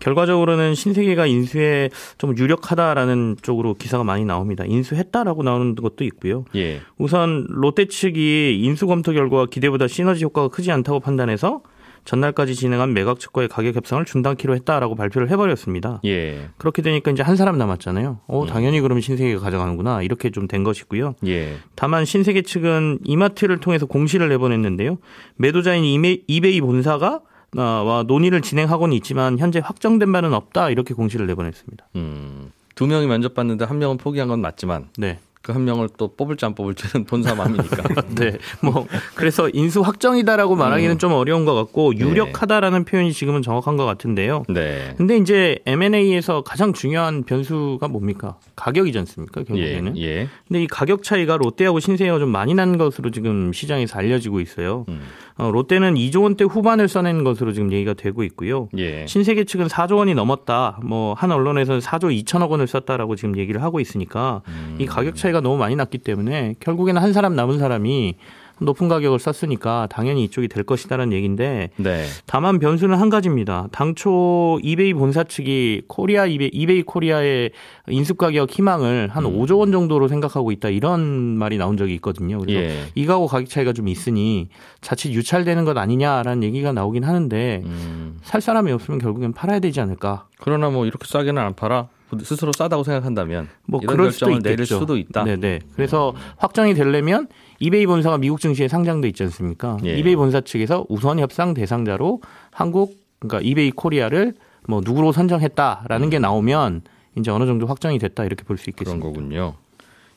결과적으로는 0.00 0.74
신세계가 0.74 1.26
인수에 1.26 1.90
좀 2.18 2.36
유력하다라는 2.36 3.36
쪽으로 3.42 3.74
기사가 3.74 4.04
많이 4.04 4.24
나옵니다. 4.24 4.64
인수했다라고 4.66 5.42
나오는 5.42 5.74
것도 5.74 6.04
있고요. 6.04 6.44
예. 6.54 6.80
우선 6.98 7.46
롯데 7.48 7.86
측이 7.86 8.60
인수 8.62 8.86
검토 8.86 9.12
결과 9.12 9.46
기대보다 9.46 9.86
시너지 9.86 10.24
효과가 10.24 10.48
크지 10.48 10.72
않다고 10.72 11.00
판단해서 11.00 11.62
전날까지 12.06 12.54
진행한 12.54 12.94
매각 12.94 13.20
측과의 13.20 13.48
가격 13.48 13.76
협상을 13.76 14.02
중단키로 14.06 14.54
했다라고 14.54 14.94
발표를 14.94 15.28
해버렸습니다. 15.30 16.00
예. 16.06 16.48
그렇게 16.56 16.80
되니까 16.80 17.10
이제 17.10 17.22
한 17.22 17.36
사람 17.36 17.58
남았잖아요. 17.58 18.20
어, 18.26 18.42
음. 18.42 18.46
당연히 18.46 18.80
그러면 18.80 19.02
신세계가 19.02 19.40
가져가는구나. 19.40 20.00
이렇게 20.02 20.30
좀 20.30 20.46
된 20.46 20.62
것이고요. 20.62 21.16
예. 21.26 21.56
다만 21.74 22.04
신세계 22.04 22.42
측은 22.42 23.00
이마트를 23.04 23.58
통해서 23.58 23.84
공시를 23.84 24.28
내보냈는데요. 24.28 24.98
매도자인 25.36 25.82
이메, 25.84 26.18
이베이 26.28 26.60
본사가 26.60 27.20
어, 27.58 27.60
와 27.60 28.04
논의를 28.06 28.42
진행하고는 28.42 28.94
있지만 28.98 29.38
현재 29.38 29.60
확정된 29.62 30.12
바는 30.12 30.32
없다 30.32 30.70
이렇게 30.70 30.94
공시를 30.94 31.26
내보냈습니다. 31.26 31.88
음. 31.96 32.52
두 32.76 32.86
명이 32.86 33.06
면접봤는데 33.08 33.64
한 33.64 33.78
명은 33.78 33.96
포기한 33.96 34.28
건 34.28 34.40
맞지만 34.40 34.88
네. 34.98 35.18
그 35.46 35.52
한 35.56 35.64
명을 35.64 35.88
또 35.96 36.14
뽑을지 36.14 36.44
안 36.44 36.54
뽑을지는 36.54 37.06
본사 37.06 37.34
마음이니까. 37.34 37.82
네. 38.16 38.36
뭐 38.62 38.86
그래서 39.14 39.48
인수 39.52 39.80
확정이다라고 39.80 40.54
말하기는 40.56 40.98
좀 40.98 41.12
어려운 41.12 41.44
것 41.44 41.54
같고 41.54 41.94
네. 41.94 42.00
유력하다라는 42.00 42.84
표현이 42.84 43.12
지금은 43.12 43.42
정확한 43.42 43.76
것 43.76 43.84
같은데요. 43.84 44.44
네. 44.48 44.94
근데 44.96 45.16
이제 45.16 45.58
M&A에서 45.66 46.42
가장 46.42 46.72
중요한 46.72 47.24
변수가 47.24 47.88
뭡니까? 47.88 48.36
가격이지 48.56 48.98
않습니까? 48.98 49.40
예. 49.40 49.44
결국에는. 49.44 49.98
예. 49.98 50.28
근데 50.46 50.62
이 50.62 50.66
가격 50.66 51.02
차이가 51.02 51.36
롯데하고 51.36 51.80
신세계가 51.80 52.18
좀 52.18 52.30
많이 52.30 52.54
난 52.54 52.76
것으로 52.78 53.10
지금 53.10 53.52
시장에서 53.52 53.98
알려지고 53.98 54.40
있어요. 54.40 54.84
음. 54.88 55.00
어, 55.38 55.50
롯데는 55.50 55.94
2조 55.94 56.22
원대 56.22 56.44
후반을 56.44 56.88
써낸 56.88 57.22
것으로 57.22 57.52
지금 57.52 57.72
얘기가 57.72 57.94
되고 57.94 58.22
있고요. 58.24 58.68
예. 58.78 59.06
신세계 59.06 59.44
측은 59.44 59.66
4조 59.66 59.96
원이 59.98 60.14
넘었다. 60.14 60.80
뭐 60.82 61.14
한 61.16 61.30
언론에서는 61.32 61.80
4조 61.80 62.24
2천억 62.24 62.50
원을 62.50 62.66
썼다라고 62.66 63.16
지금 63.16 63.38
얘기를 63.38 63.62
하고 63.62 63.80
있으니까 63.80 64.42
음. 64.48 64.76
이 64.78 64.86
가격 64.86 65.16
차이가 65.16 65.35
너무 65.40 65.56
많이 65.56 65.76
났기 65.76 65.98
때문에 65.98 66.54
결국에는 66.60 67.00
한 67.00 67.12
사람 67.12 67.36
남은 67.36 67.58
사람이 67.58 68.16
높은 68.58 68.88
가격을 68.88 69.18
썼으니까 69.18 69.86
당연히 69.90 70.24
이쪽이 70.24 70.48
될 70.48 70.64
것이다라는 70.64 71.12
얘기인데 71.12 71.70
네. 71.76 72.04
다만 72.26 72.58
변수는 72.58 72.96
한 72.96 73.10
가지입니다. 73.10 73.68
당초 73.70 74.58
이베이 74.62 74.94
본사 74.94 75.24
측이 75.24 75.82
코리아 75.88 76.26
이베이, 76.26 76.50
이베이 76.52 76.82
코리아의 76.82 77.50
인수 77.88 78.14
가격 78.14 78.50
희망을 78.50 79.08
한 79.12 79.24
음. 79.26 79.38
5조 79.38 79.58
원 79.58 79.72
정도로 79.72 80.08
생각하고 80.08 80.52
있다 80.52 80.70
이런 80.70 81.02
말이 81.36 81.58
나온 81.58 81.76
적이 81.76 81.94
있거든요. 81.96 82.38
그래서 82.38 82.60
예. 82.60 82.86
이거하고 82.94 83.26
가격 83.26 83.50
차이가 83.50 83.72
좀 83.72 83.88
있으니 83.88 84.48
자칫 84.80 85.12
유찰되는 85.12 85.64
것 85.64 85.76
아니냐라는 85.76 86.42
얘기가 86.42 86.72
나오긴 86.72 87.04
하는데 87.04 87.62
음. 87.64 88.18
살 88.22 88.40
사람이 88.40 88.72
없으면 88.72 89.00
결국엔 89.00 89.32
팔아야 89.34 89.60
되지 89.60 89.80
않을까. 89.80 90.28
그러나 90.38 90.70
뭐 90.70 90.86
이렇게 90.86 91.06
싸게는 91.06 91.42
안 91.42 91.54
팔아. 91.54 91.88
스스로 92.22 92.52
싸다고 92.52 92.84
생각한다면 92.84 93.48
뭐 93.66 93.80
이런 93.82 93.96
그럴 93.96 94.12
수도 94.12 94.26
결정을 94.26 94.38
있겠죠. 94.38 94.50
내릴 94.50 94.66
수도 94.66 94.96
있다. 94.96 95.22
음. 95.22 95.26
네네. 95.26 95.60
그래서 95.74 96.14
확정이 96.36 96.74
되려면 96.74 97.28
이베이 97.58 97.86
본사가 97.86 98.18
미국 98.18 98.40
증시에 98.40 98.68
상장돼 98.68 99.08
있지 99.08 99.22
않습니까? 99.24 99.76
예. 99.84 99.96
이베이 99.98 100.16
본사 100.16 100.40
측에서 100.40 100.86
우선 100.88 101.18
협상 101.18 101.54
대상자로 101.54 102.20
한국 102.52 102.94
그러니까 103.18 103.40
이베이 103.48 103.72
코리아를 103.72 104.34
뭐 104.68 104.80
누구로 104.84 105.12
선정했다라는 105.12 106.10
게 106.10 106.18
나오면 106.18 106.82
이제 107.18 107.30
어느 107.30 107.46
정도 107.46 107.66
확정이 107.66 107.98
됐다 107.98 108.24
이렇게 108.24 108.44
볼수 108.44 108.70
음. 108.70 108.72
그런 108.76 108.96
있겠습니다. 108.96 109.06
거군요. 109.06 109.54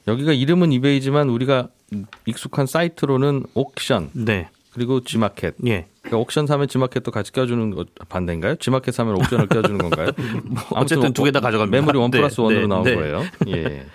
여기가 0.08 0.34
이름은 0.34 0.72
이베이지만 0.72 1.30
우리가 1.30 1.70
익숙한 2.26 2.66
사이트로는 2.66 3.46
옥션 3.54 4.10
네. 4.14 4.50
그리고 4.74 5.02
G마켓. 5.02 5.56
예. 5.68 5.88
그러니까 6.10 6.18
옥션 6.18 6.48
사면 6.48 6.68
G마켓도 6.68 7.12
같이 7.12 7.32
껴주는 7.32 7.70
거 7.72 7.86
반대인가요? 8.10 8.56
G마켓 8.58 8.94
사면 8.94 9.16
옥션을 9.16 9.48
껴주는 9.48 9.78
건가요? 9.78 10.10
어쨌든 10.72 11.14
두 11.14 11.24
개 11.24 11.32
다 11.32 11.40
가져갑니다. 11.40 11.80
매물이 11.80 11.98
one 12.00 12.10
네, 12.12 12.18
plus 12.18 12.42
one으로 12.42 12.62
네, 12.62 12.68
나온 12.68 12.84
네. 12.84 12.96
거예요. 12.96 13.24
예. 13.48 13.86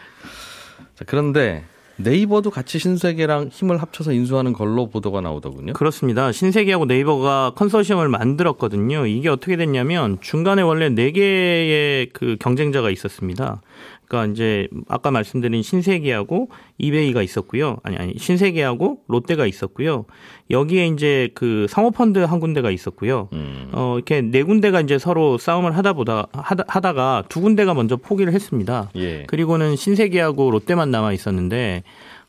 자, 0.94 1.04
그런데 1.06 1.64
네이버도 1.97 2.50
같이 2.50 2.78
신세계랑 2.78 3.49
힘을 3.52 3.80
합쳐서 3.83 4.12
인수하는 4.12 4.52
걸로 4.52 4.88
보도가 4.88 5.21
나오더군요. 5.21 5.73
그렇습니다. 5.75 6.33
신세계하고 6.33 6.87
네이버가 6.87 7.52
컨소시엄을 7.56 8.09
만들었거든요. 8.09 9.06
이게 9.06 9.28
어떻게 9.28 9.56
됐냐면 9.56 10.18
중간에 10.21 10.62
원래 10.62 10.88
네 10.88 11.12
개의 11.12 12.09
그 12.12 12.37
경쟁자가 12.40 12.90
있었습니다. 12.90 13.61
그러니까 14.06 14.32
이제 14.32 14.68
아까 14.88 15.11
말씀드린 15.11 15.62
신세계하고 15.62 16.49
이베이가 16.78 17.23
있었고요. 17.23 17.78
아니 17.82 17.96
아니 17.96 18.14
신세계하고 18.16 19.00
롯데가 19.08 19.46
있었고요. 19.46 20.04
여기에 20.50 20.88
이제 20.88 21.30
그 21.34 21.66
상호펀드 21.68 22.18
한 22.18 22.40
군데가 22.40 22.70
있었고요. 22.70 23.28
음. 23.32 23.70
어 23.73 23.94
이렇게 23.96 24.20
네 24.20 24.42
군데가 24.42 24.80
이제 24.80 24.99
서로 24.99 25.38
싸움을 25.38 25.76
하다 25.76 25.94
보다 25.94 26.26
하다, 26.32 26.64
하다가 26.68 27.25
두 27.28 27.40
군데가 27.40 27.75
먼저 27.75 27.96
포기를 27.96 28.32
했습니다. 28.32 28.90
예. 28.96 29.25
그리고는 29.26 29.76
신세계하고 29.76 30.50
롯데만 30.50 30.90
남아 30.90 31.12
있었는데 31.12 31.82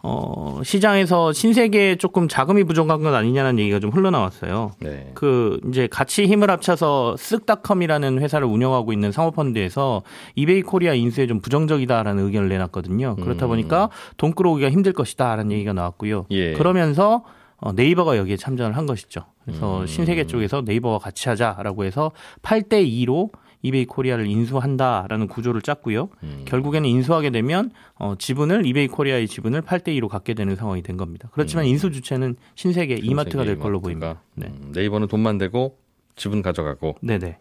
어 0.08 0.62
시장에서 0.64 1.34
신세계에 1.34 1.96
조금 1.96 2.28
자금이 2.28 2.64
부족한 2.64 3.02
건 3.02 3.16
아니냐는 3.16 3.58
얘기가 3.58 3.80
좀 3.80 3.90
흘러나왔어요. 3.90 4.74
네. 4.80 5.10
그 5.16 5.60
이제 5.68 5.88
같이 5.88 6.28
힘을 6.28 6.52
합쳐서 6.52 7.16
쓱닷컴이라는 7.18 8.22
회사를 8.22 8.46
운영하고 8.46 8.94
있는 8.94 9.12
사모펀드에서 9.12 10.04
이베이 10.36 10.62
코리아 10.62 10.94
인수에 10.94 11.26
좀 11.26 11.42
부정적이다라는 11.42 12.24
의견을 12.24 12.50
내놨거든요. 12.50 13.16
그렇다 13.16 13.48
음. 13.48 13.50
보니까 13.50 13.90
돈 14.18 14.34
끌어오기가 14.34 14.70
힘들 14.70 14.94
것이다라는 14.94 15.52
얘기가 15.54 15.74
나왔고요. 15.74 16.28
예. 16.30 16.54
그러면서 16.54 17.24
어, 17.58 17.72
네이버가 17.72 18.18
여기에 18.18 18.38
참전을 18.38 18.78
한 18.78 18.86
것이죠. 18.86 19.26
그래서 19.44 19.82
음. 19.82 19.88
신세계 19.88 20.28
쪽에서 20.28 20.62
네이버와 20.64 21.00
같이 21.00 21.30
하자라고 21.30 21.84
해서 21.84 22.12
8대 22.44 22.88
2로 22.88 23.32
이베이 23.66 23.86
코리아를 23.86 24.28
인수한다라는 24.28 25.28
구조를 25.28 25.62
짰고요. 25.62 26.10
음. 26.24 26.46
결국에는 26.46 26.88
인수하게 26.88 27.32
되면 27.32 27.72
어, 27.96 28.14
지분을 28.18 28.66
이베이 28.66 28.88
코리아의 28.88 29.28
지분을 29.28 29.64
8대 29.64 29.88
2로 30.00 30.08
갖게 30.08 30.36
되는 30.36 30.56
상황이 30.56 30.84
된 30.84 30.98
겁니다. 30.98 31.30
그렇지만 31.32 31.66
인수 31.66 31.92
주체는 31.92 32.36
신세계 32.54 32.96
이마트가 33.02 33.44
될 33.44 33.58
걸로 33.58 33.80
음. 33.80 33.90
이마트가. 33.90 34.14
보입니다. 34.14 34.22
네. 34.36 34.48
음, 34.48 34.72
네이버는 34.74 35.08
돈만 35.08 35.40
대고 35.40 35.78
지분 36.16 36.42
가져가고. 36.44 36.96
네네. 37.02 37.38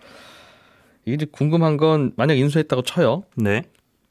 이제 1.07 1.27
궁금한 1.31 1.77
건 1.77 2.13
만약 2.17 2.39
인수했다고 2.39 2.83
쳐요. 2.83 3.25
네. 3.37 3.63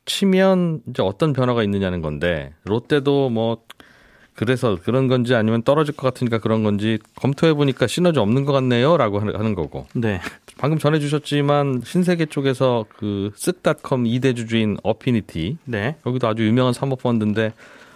치면 0.06 0.82
이제 0.90 1.02
어떤 1.02 1.34
변화가 1.34 1.64
있느냐는 1.64 2.02
건데 2.02 2.54
롯데도 2.66 3.30
뭐 3.30 3.64
그래서 4.36 4.78
그런 4.84 5.08
건지 5.08 5.36
아니면 5.36 5.64
떨어질 5.64 5.96
것 5.96 6.12
같으니까 6.14 6.40
그런 6.40 6.64
건지 6.64 7.00
검토해 7.16 7.54
보니까 7.54 7.88
시너지 7.88 8.20
없는 8.20 8.46
것 8.46 8.54
같네요라고 8.54 9.20
하는 9.20 9.56
거고 9.56 9.86
네. 9.94 10.20
방금 10.58 10.80
전해 10.80 11.00
주셨지만 11.00 11.82
신세계 11.86 12.28
쪽에서 12.28 12.86
그 12.98 13.32
쓱닷컴 13.36 14.08
2대 14.08 14.36
주주인 14.36 14.78
어피니티 14.84 15.58
네. 15.66 15.96
여기도 16.06 16.28
아주 16.28 16.46
유명한 16.46 16.74
사모 16.74 16.96
펀드인데 16.96 17.54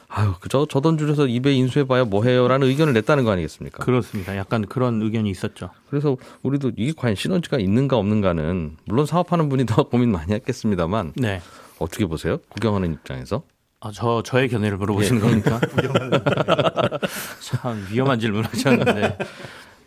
아유 0.09 0.33
그저 0.39 0.65
저돈 0.65 0.97
줄여서 0.97 1.27
이베이 1.27 1.57
인수해봐야 1.57 2.05
뭐해요라는 2.05 2.67
의견을 2.67 2.93
냈다는 2.93 3.23
거 3.25 3.31
아니겠습니까? 3.31 3.83
그렇습니다. 3.83 4.37
약간 4.37 4.65
그런 4.65 5.01
의견이 5.01 5.29
있었죠. 5.29 5.69
그래서 5.89 6.15
우리도 6.43 6.71
이게 6.77 6.93
과연 6.95 7.15
시너지가 7.15 7.59
있는가 7.59 7.97
없는가는 7.97 8.77
물론 8.85 9.05
사업하는 9.05 9.49
분이 9.49 9.65
더 9.65 9.83
고민 9.89 10.11
많이 10.11 10.33
했겠습니다만 10.33 11.13
네. 11.17 11.41
어떻게 11.79 12.05
보세요? 12.05 12.37
구경하는 12.49 12.93
입장에서 12.93 13.43
아, 13.79 13.91
저 13.93 14.23
저의 14.23 14.49
견해를 14.49 14.77
물어보시는 14.77 15.21
예. 15.21 15.25
겁니까? 15.25 15.59
참 17.41 17.85
위험한 17.91 18.19
질문 18.19 18.43
하셨는데 18.43 19.17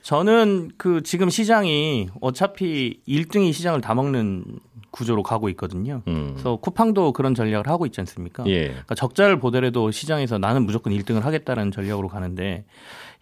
저는 0.02 0.70
그 0.76 1.02
지금 1.02 1.28
시장이 1.28 2.08
어차피 2.20 3.00
1등이 3.08 3.52
시장을 3.52 3.80
다 3.80 3.94
먹는 3.94 4.44
구조로 4.92 5.22
가고 5.22 5.48
있거든요. 5.50 6.02
음. 6.08 6.30
그래서 6.32 6.56
쿠팡도 6.56 7.12
그런 7.12 7.34
전략을 7.34 7.68
하고 7.68 7.86
있지 7.86 8.00
않습니까? 8.00 8.44
예. 8.46 8.68
그러니까 8.68 8.94
적자를 8.94 9.38
보더라도 9.38 9.90
시장에서 9.90 10.38
나는 10.38 10.64
무조건 10.66 10.92
1등을 10.92 11.22
하겠다는 11.22 11.70
전략으로 11.70 12.08
가는데 12.08 12.64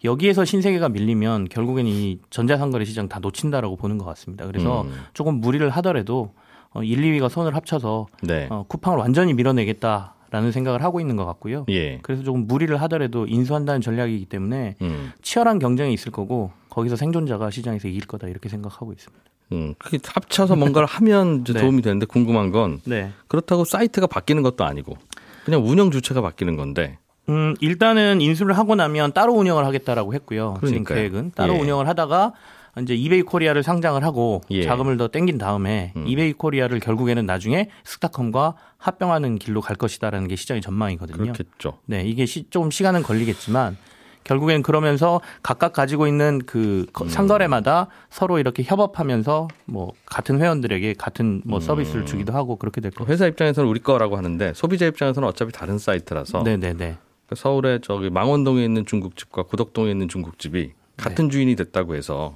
여기에서 0.03 0.45
신세계가 0.45 0.89
밀리면 0.89 1.49
결국엔 1.49 1.85
이 1.85 2.19
전자상거래 2.29 2.85
시장 2.85 3.07
다 3.07 3.19
놓친다라고 3.19 3.75
보는 3.75 3.97
것 3.97 4.05
같습니다. 4.05 4.45
그래서 4.47 4.83
음. 4.83 4.93
조금 5.13 5.35
무리를 5.35 5.67
하더라도 5.69 6.33
어, 6.71 6.83
1, 6.83 7.01
2위가 7.01 7.29
손을 7.29 7.55
합쳐서 7.55 8.07
네. 8.23 8.47
어, 8.49 8.65
쿠팡을 8.67 8.97
완전히 8.97 9.33
밀어내겠다 9.33 10.15
라는 10.31 10.51
생각을 10.51 10.83
하고 10.83 10.99
있는 10.99 11.15
것 11.15 11.25
같고요. 11.25 11.65
예. 11.69 11.99
그래서 12.01 12.23
조금 12.23 12.47
무리를 12.47 12.75
하더라도 12.81 13.25
인수한다는 13.27 13.81
전략이기 13.81 14.25
때문에 14.25 14.75
음. 14.81 15.11
치열한 15.21 15.59
경쟁이 15.59 15.93
있을 15.93 16.11
거고 16.11 16.51
거기서 16.69 16.95
생존자가 16.95 17.49
시장에서 17.49 17.87
이길 17.87 18.05
거다 18.05 18.27
이렇게 18.27 18.47
생각하고 18.49 18.93
있습니다. 18.93 19.23
음. 19.53 19.73
그게 19.79 19.97
합쳐서 20.03 20.55
뭔가를 20.55 20.85
하면 20.87 21.41
이제 21.41 21.53
네. 21.53 21.61
도움이 21.61 21.81
되는데 21.81 22.05
궁금한 22.05 22.51
건 22.51 22.79
네. 22.85 23.11
그렇다고 23.27 23.65
사이트가 23.65 24.07
바뀌는 24.07 24.43
것도 24.43 24.63
아니고 24.63 24.97
그냥 25.45 25.65
운영 25.65 25.89
주체가 25.89 26.21
바뀌는 26.21 26.55
건데 26.55 26.99
음, 27.29 27.55
일단은 27.59 28.21
인수를 28.21 28.57
하고 28.57 28.75
나면 28.75 29.13
따로 29.13 29.33
운영을 29.33 29.65
하겠다라고 29.65 30.13
했고요. 30.15 30.55
지금 30.65 30.83
그러니까요. 30.83 30.97
계획은 30.97 31.31
따로 31.35 31.55
예. 31.55 31.59
운영을 31.59 31.87
하다가 31.87 32.33
이제 32.81 32.95
이베이 32.95 33.21
코리아를 33.23 33.63
상장을 33.63 34.01
하고 34.03 34.41
예. 34.51 34.63
자금을 34.63 34.97
더 34.97 35.07
땡긴 35.07 35.37
다음에 35.37 35.93
음. 35.95 36.05
이베이 36.07 36.33
코리아를 36.33 36.79
결국에는 36.79 37.25
나중에 37.25 37.69
쓱닷컴과 37.83 38.55
합병하는 38.77 39.37
길로 39.39 39.61
갈 39.61 39.75
것이다라는 39.75 40.27
게 40.27 40.35
시장의 40.35 40.61
전망이거든요. 40.61 41.17
그렇겠죠. 41.17 41.79
네, 41.85 42.03
이게 42.05 42.25
시, 42.25 42.45
조금 42.49 42.71
시간은 42.71 43.03
걸리겠지만 43.03 43.77
결국엔 44.23 44.61
그러면서 44.61 45.21
각각 45.41 45.73
가지고 45.73 46.05
있는 46.05 46.39
그 46.45 46.85
거- 46.93 47.05
음. 47.05 47.09
상거래마다 47.09 47.87
서로 48.11 48.37
이렇게 48.37 48.63
협업하면서 48.63 49.47
뭐 49.65 49.93
같은 50.05 50.39
회원들에게 50.39 50.93
같은 50.95 51.25
음. 51.25 51.41
뭐 51.45 51.59
서비스를 51.59 52.05
주기도 52.05 52.33
하고 52.33 52.55
그렇게 52.57 52.79
될 52.81 52.91
거예요. 52.91 53.09
회사 53.11 53.25
입장에서는 53.25 53.67
우리 53.67 53.79
거라고 53.79 54.17
하는데 54.17 54.53
소비자 54.53 54.85
입장에서는 54.85 55.27
어차피 55.27 55.51
다른 55.51 55.77
사이트라서 55.79 56.43
네, 56.43 56.57
네, 56.57 56.73
네. 56.73 56.97
그러니까 57.25 57.35
서울에 57.35 57.79
저기 57.81 58.09
망원동에 58.09 58.63
있는 58.63 58.85
중국집과 58.85 59.43
구덕동에 59.43 59.89
있는 59.91 60.07
중국집이 60.07 60.73
같은 60.97 61.25
네. 61.25 61.31
주인이 61.31 61.55
됐다고 61.55 61.95
해서 61.95 62.35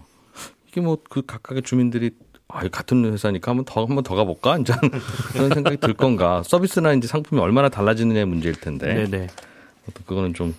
이게 0.74 0.82
뭐그 0.82 1.22
각각의 1.28 1.62
주민들이 1.62 2.12
아, 2.48 2.68
같은 2.68 3.06
회사니까 3.06 3.52
한번 3.52 3.66
더 3.66 3.86
한번 3.86 4.04
더 4.04 4.16
가볼까? 4.16 4.58
이제 4.58 4.74
그런 5.34 5.50
생각이 5.50 5.78
들 5.78 5.94
건가? 5.94 6.42
서비스나 6.44 6.94
이제 6.94 7.08
상품이 7.08 7.40
얼마나 7.40 7.70
달라지느냐의 7.70 8.26
문제일 8.26 8.56
텐데. 8.56 8.92
네네. 8.92 9.28
또 9.94 10.04
그거는 10.06 10.34
좀 10.34 10.56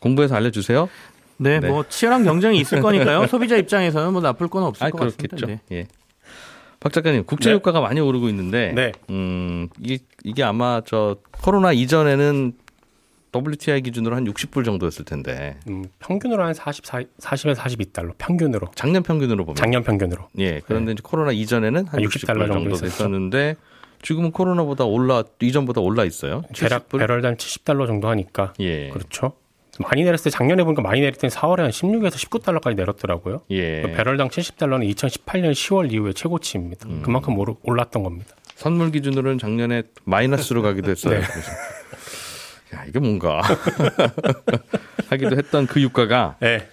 공부해서 0.00 0.34
알려주세요. 0.34 0.88
네, 1.36 1.60
네. 1.60 1.68
뭐 1.68 1.84
치열한 1.88 2.24
경쟁이 2.24 2.58
있을 2.58 2.80
거니까요. 2.80 3.26
소비자 3.28 3.56
입장에서는 3.56 4.12
뭐 4.12 4.20
나쁠 4.20 4.48
건 4.48 4.64
없을 4.64 4.86
아, 4.86 4.90
것 4.90 4.98
그렇겠죠. 4.98 5.46
네. 5.46 5.60
예. 5.70 5.86
박 6.80 6.92
작가님, 6.92 7.22
국제 7.24 7.50
네. 7.50 7.54
유가가 7.54 7.80
많이 7.80 8.00
오르고 8.00 8.28
있는데, 8.28 8.72
네. 8.74 8.90
음, 9.08 9.68
이게, 9.80 9.98
이게 10.24 10.42
아마 10.42 10.82
저 10.84 11.16
코로나 11.30 11.72
이전에는 11.72 12.54
WTI 13.34 13.80
기준으로 13.80 14.14
한 14.14 14.24
60불 14.24 14.64
정도였을 14.64 15.04
텐데, 15.04 15.56
음, 15.68 15.84
평균으로 16.00 16.44
한 16.44 16.52
44, 16.54 17.00
40에서 17.18 17.56
42달러 17.56 18.12
평균으로 18.18 18.68
작년 18.74 19.02
평균으로 19.02 19.44
보면. 19.44 19.56
작년 19.56 19.82
평균으로 19.82 20.28
예. 20.38 20.60
그런데 20.66 20.92
이제 20.92 21.00
코로나 21.02 21.32
이전에는 21.32 21.86
한한 21.88 22.02
60불 22.02 22.10
60달러 22.10 22.38
정도 22.38 22.52
정도 22.52 22.70
있었죠. 22.70 22.84
됐었는데, 22.84 23.56
지금은 24.02 24.32
코로나보다 24.32 24.84
올라, 24.84 25.22
이전보다 25.40 25.80
올라 25.80 26.04
있어요. 26.04 26.42
대략 26.54 26.88
70불? 26.88 26.98
배럴당 26.98 27.36
70달러 27.36 27.86
정도 27.86 28.08
하니까 28.08 28.52
예. 28.60 28.88
그렇죠. 28.90 29.32
많이 29.78 30.04
내렸을 30.04 30.24
때 30.24 30.30
작년에 30.30 30.64
보니까 30.64 30.82
많이 30.82 31.00
내릴 31.00 31.14
땐 31.14 31.30
4월에 31.30 31.58
한 31.58 31.70
16에서 31.70 32.12
19달러까지 32.12 32.76
내렸더라고요. 32.76 33.42
예. 33.50 33.80
배럴당 33.80 34.28
70달러는 34.28 34.92
2018년 34.94 35.52
10월 35.52 35.92
이후에 35.92 36.12
최고치입니다. 36.12 36.88
음. 36.88 37.02
그만큼 37.02 37.36
올랐던 37.62 38.02
겁니다. 38.02 38.34
선물 38.56 38.90
기준으로는 38.90 39.38
작년에 39.38 39.84
마이너스로 40.04 40.62
가기도 40.62 40.90
했어요. 40.90 41.18
네. 41.20 41.26
야, 42.82 42.86
이게 42.88 42.98
뭔가 42.98 43.42
하기도 45.08 45.36
했던 45.36 45.66
그 45.66 45.80
유가가 45.80 46.36
네, 46.40 46.68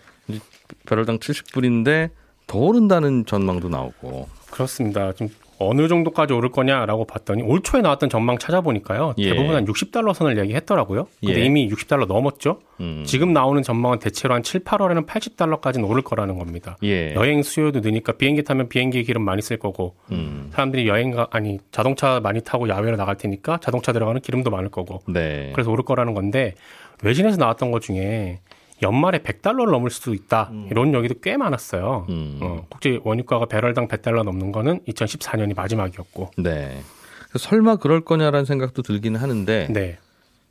배럴당 0.85 1.19
70불인데 1.19 2.09
더 2.47 2.57
오른다는 2.57 3.25
전망도 3.25 3.69
나오고. 3.69 4.27
그렇습니다. 4.49 5.13
좀 5.13 5.29
어느 5.59 5.87
정도까지 5.87 6.33
오를 6.33 6.49
거냐라고 6.49 7.05
봤더니 7.05 7.43
올 7.43 7.61
초에 7.61 7.81
나왔던 7.81 8.09
전망 8.09 8.37
찾아보니까요. 8.37 9.13
예. 9.17 9.29
대부분 9.29 9.55
한 9.55 9.65
60달러 9.65 10.13
선을 10.13 10.37
얘기했더라고요. 10.39 11.07
근데 11.19 11.41
예. 11.41 11.45
이미 11.45 11.69
60달러 11.69 12.07
넘었죠. 12.07 12.59
음. 12.79 13.03
지금 13.05 13.33
나오는 13.33 13.61
전망은 13.61 13.99
대체로 13.99 14.33
한 14.33 14.41
7, 14.41 14.63
8월에는 14.63 15.05
80달러까지는 15.05 15.87
오를 15.87 16.01
거라는 16.01 16.39
겁니다. 16.39 16.77
예. 16.83 17.13
여행 17.13 17.43
수요도 17.43 17.81
느니까 17.81 18.13
비행기 18.13 18.43
타면 18.43 18.69
비행기 18.69 19.03
기름 19.03 19.23
많이 19.23 19.41
쓸 19.41 19.57
거고 19.57 19.95
음. 20.11 20.49
사람들이 20.53 20.87
여행 20.87 21.11
가 21.11 21.27
아니 21.31 21.59
자동차 21.71 22.21
많이 22.21 22.41
타고 22.41 22.69
야외로 22.69 22.95
나갈 22.95 23.17
테니까 23.17 23.59
자동차 23.61 23.91
들어가는 23.91 24.21
기름도 24.21 24.49
많을 24.49 24.69
거고 24.69 25.01
네. 25.07 25.51
그래서 25.53 25.71
오를 25.71 25.83
거라는 25.83 26.13
건데 26.13 26.55
외신에서 27.03 27.37
나왔던 27.37 27.71
것 27.71 27.81
중에 27.81 28.39
연말에 28.81 29.19
100달러를 29.19 29.71
넘을 29.71 29.89
수도 29.89 30.13
있다 30.13 30.51
이런 30.69 30.93
얘기도 30.95 31.15
꽤 31.21 31.37
많았어요. 31.37 32.05
음. 32.09 32.39
어, 32.41 32.65
국제 32.69 32.99
원유가가 33.03 33.45
배럴당 33.47 33.87
100달러 33.87 34.23
넘는 34.23 34.51
거는 34.51 34.79
2014년이 34.87 35.55
마지막이었고, 35.55 36.31
네. 36.37 36.81
그래서 37.29 37.47
설마 37.49 37.75
그럴 37.77 38.01
거냐라는 38.01 38.45
생각도 38.45 38.81
들기는 38.81 39.19
하는데 39.19 39.67
네, 39.69 39.97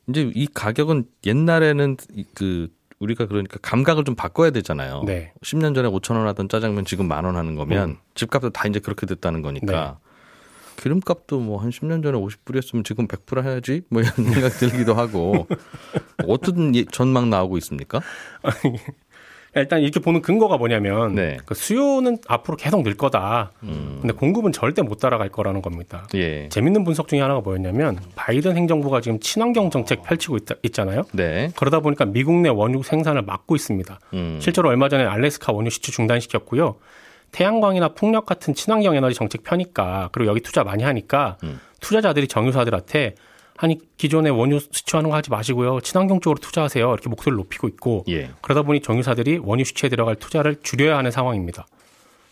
이제 0.08 0.30
이 0.34 0.46
가격은 0.52 1.04
옛날에는 1.26 1.96
이- 2.14 2.24
그 2.34 2.68
우리가 3.00 3.26
그러니까 3.26 3.58
감각을 3.62 4.04
좀 4.04 4.14
바꿔야 4.14 4.50
되잖아요. 4.50 5.02
네, 5.06 5.32
10년 5.42 5.74
전에 5.74 5.88
5천 5.88 6.16
원 6.16 6.26
하던 6.28 6.48
짜장면 6.48 6.84
지금 6.84 7.06
만 7.08 7.24
원 7.24 7.36
하는 7.36 7.54
거면 7.54 7.90
음. 7.90 7.96
집값도 8.14 8.50
다 8.50 8.66
이제 8.68 8.80
그렇게 8.80 9.06
됐다는 9.06 9.42
거니까 9.42 9.98
네. 10.00 10.07
기름값도 10.82 11.40
뭐 11.40 11.58
한 11.58 11.70
10년 11.70 12.02
전에 12.02 12.16
50불이었으면 12.16 12.84
지금 12.84 13.06
100불 13.08 13.42
해야지 13.44 13.82
뭐 13.90 14.00
이런 14.00 14.12
생각 14.32 14.50
들기도 14.58 14.94
하고 14.94 15.46
어떤 16.26 16.74
예- 16.76 16.84
전망 16.84 17.28
나오고 17.30 17.58
있습니까? 17.58 18.00
일단 19.56 19.80
이렇게 19.80 19.98
보는 19.98 20.22
근거가 20.22 20.56
뭐냐면 20.56 21.14
네. 21.16 21.38
그 21.44 21.54
수요는 21.54 22.18
앞으로 22.28 22.56
계속 22.56 22.82
늘 22.84 22.94
거다. 22.94 23.50
음. 23.64 23.98
근데 24.00 24.14
공급은 24.14 24.52
절대 24.52 24.82
못 24.82 25.00
따라갈 25.00 25.30
거라는 25.30 25.62
겁니다. 25.62 26.06
예. 26.14 26.48
재밌는 26.50 26.84
분석 26.84 27.08
중에 27.08 27.20
하나가 27.20 27.40
뭐였냐면 27.40 27.98
바이든 28.14 28.56
행정부가 28.56 29.00
지금 29.00 29.18
친환경 29.18 29.70
정책 29.70 30.02
펼치고 30.04 30.36
있, 30.62 30.72
잖아요 30.72 31.02
네. 31.12 31.50
그러다 31.56 31.80
보니까 31.80 32.04
미국 32.04 32.36
내 32.36 32.50
원유 32.50 32.82
생산을 32.84 33.22
막고 33.22 33.56
있습니다. 33.56 33.98
음. 34.12 34.38
실제로 34.40 34.68
얼마 34.68 34.88
전에 34.88 35.04
알래스카 35.04 35.52
원유 35.52 35.70
시추 35.70 35.90
중단시켰고요. 35.90 36.76
태양광이나 37.32 37.90
풍력 37.90 38.26
같은 38.26 38.54
친환경 38.54 38.96
에너지 38.96 39.14
정책 39.14 39.42
펴니까 39.42 40.08
그리고 40.12 40.30
여기 40.30 40.40
투자 40.40 40.64
많이 40.64 40.82
하니까 40.82 41.36
음. 41.44 41.60
투자자들이 41.80 42.28
정유사들한테 42.28 43.14
아니 43.56 43.78
기존에 43.96 44.30
원유 44.30 44.60
수출하는 44.60 45.10
거 45.10 45.16
하지 45.16 45.30
마시고요. 45.30 45.80
친환경 45.80 46.20
쪽으로 46.20 46.38
투자하세요. 46.40 46.92
이렇게 46.92 47.08
목소리를 47.08 47.36
높이고 47.36 47.66
있고 47.68 48.04
예. 48.08 48.30
그러다 48.40 48.62
보니 48.62 48.80
정유사들이 48.80 49.40
원유 49.42 49.64
수출에 49.64 49.88
들어갈 49.90 50.14
투자를 50.16 50.56
줄여야 50.62 50.96
하는 50.96 51.10
상황입니다. 51.10 51.66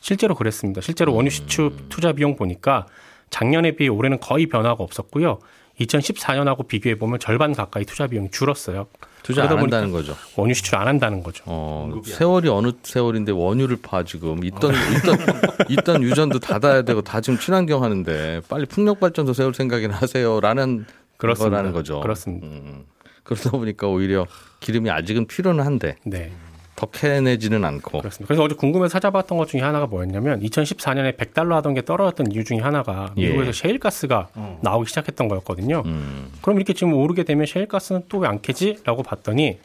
실제로 0.01 0.37
그랬습니다. 0.37 0.81
실제로 0.81 1.15
원유 1.15 1.31
수출 1.31 1.73
투자 1.89 2.13
비용 2.13 2.37
보니까 2.37 2.87
작년에 3.31 3.73
비해 3.73 3.89
올해는 3.89 4.21
거의 4.21 4.47
변화가 4.47 4.83
없었고요. 4.85 5.41
2014년하고 5.81 6.67
비교해 6.67 6.97
보면 6.97 7.19
절반 7.19 7.53
가까이 7.55 7.85
투자 7.85 8.07
비용이 8.07 8.31
줄었어요. 8.31 8.87
투자 9.23 9.43
안 9.43 9.49
그러다 9.49 9.63
한다는 9.63 9.91
거죠. 9.91 10.15
원유 10.37 10.55
수출 10.55 10.77
안 10.77 10.87
한다는 10.87 11.23
거죠. 11.23 11.43
어, 11.47 12.01
세월이 12.05 12.49
어느 12.49 12.73
세월인데 12.83 13.33
원유를 13.33 13.79
파 13.83 14.05
지금 14.05 14.45
있던 14.45 14.73
있던 14.73 15.19
있던 15.69 16.03
유전도 16.03 16.39
닫아야 16.39 16.83
되고 16.83 17.03
다 17.03 17.21
지금 17.21 17.39
친환경 17.39 17.83
하는데 17.83 18.41
빨리 18.49 18.67
풍력 18.67 19.01
발전소 19.01 19.33
세울 19.33 19.53
생각이나 19.53 19.97
하세요라는 19.97 20.87
그렇습니다. 21.17 21.51
거라는 21.51 21.73
거죠. 21.73 22.01
그렇습니다. 22.01 22.47
음, 22.47 22.85
그러다 23.25 23.51
보니까 23.51 23.89
오히려 23.89 24.27
기름이 24.61 24.91
아직은 24.91 25.27
필요는 25.27 25.65
한데 25.65 25.97
네. 26.05 26.33
더 26.77 26.87
캐내지는 26.87 27.65
않고. 27.65 27.99
그렇습니다. 28.01 28.27
그래서 28.29 28.43
어제 28.45 28.55
궁금해서 28.55 28.93
찾아봤던 28.93 29.39
것 29.39 29.49
중에 29.49 29.63
하나가 29.63 29.87
뭐였냐면 29.87 30.41
2014년에 30.43 31.17
100달러 31.17 31.53
하던 31.57 31.75
게 31.75 31.83
떨어졌던 31.83 32.33
이유 32.33 32.45
중에 32.45 32.59
하나가 32.59 33.13
예. 33.17 33.29
미국에서 33.29 33.53
셰일가스가 33.53 34.29
나오기 34.63 34.89
시작했던 34.89 35.29
거였거든요. 35.29 35.83
음, 35.87 36.31
그럼 36.43 36.59
이렇게 36.59 36.73
지금 36.75 36.93
오르게 36.95 37.25
되면 37.25 37.47
셰일가스는 37.47 38.03
또 38.09 38.19
왜 38.21 38.29
안 38.29 38.41
캐지? 38.43 38.77
라고 38.85 39.03
봤더니 39.03 39.59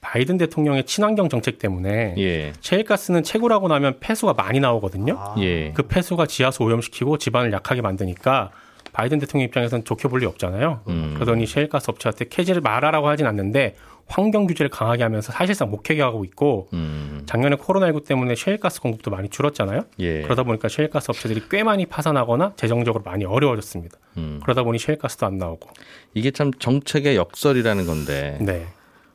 바이든 0.00 0.38
대통령의 0.38 0.84
친환경 0.84 1.28
정책 1.28 1.58
때문에 1.58 2.14
예, 2.18 2.52
셰일가스는 2.60 3.22
채굴하고 3.22 3.68
나면 3.68 3.98
폐수가 4.00 4.34
많이 4.34 4.60
나오거든요. 4.60 5.34
예, 5.38 5.72
그 5.72 5.82
폐수가 5.84 6.26
지하수 6.26 6.62
오염시키고 6.64 7.18
집안을 7.18 7.52
약하게 7.52 7.80
만드니까 7.80 8.50
바이든 8.92 9.18
대통령 9.18 9.46
입장에서는 9.46 9.84
좋게 9.84 10.08
볼 10.08 10.20
리 10.20 10.26
없잖아요. 10.26 10.80
음. 10.88 11.12
그러더니 11.14 11.46
셰일가스 11.46 11.90
업체한테 11.90 12.26
캐지를 12.28 12.60
말하라고 12.62 13.08
하진 13.08 13.26
않는데 13.26 13.74
환경 14.08 14.46
규제를 14.46 14.70
강하게 14.70 15.02
하면서 15.02 15.32
사실상 15.32 15.70
못 15.70 15.82
캐게 15.82 16.00
하고 16.00 16.24
있고 16.24 16.68
음, 16.72 17.22
작년에 17.26 17.56
코로나19 17.56 18.06
때문에 18.06 18.34
셰일가스 18.36 18.80
공급도 18.80 19.10
많이 19.10 19.28
줄었잖아요. 19.28 19.82
예, 19.98 20.22
그러다 20.22 20.44
보니까 20.44 20.68
셰일가스 20.68 21.10
업체들이 21.10 21.42
꽤 21.50 21.64
많이 21.64 21.86
파산하거나 21.86 22.52
재정적으로 22.56 23.02
많이 23.04 23.24
어려워졌습니다. 23.24 23.98
음. 24.16 24.40
그러다 24.42 24.62
보니 24.62 24.78
셰일가스도 24.78 25.26
안 25.26 25.38
나오고. 25.38 25.70
이게 26.14 26.30
참 26.30 26.52
정책의 26.52 27.16
역설이라는 27.16 27.86
건데 27.86 28.38
네. 28.40 28.66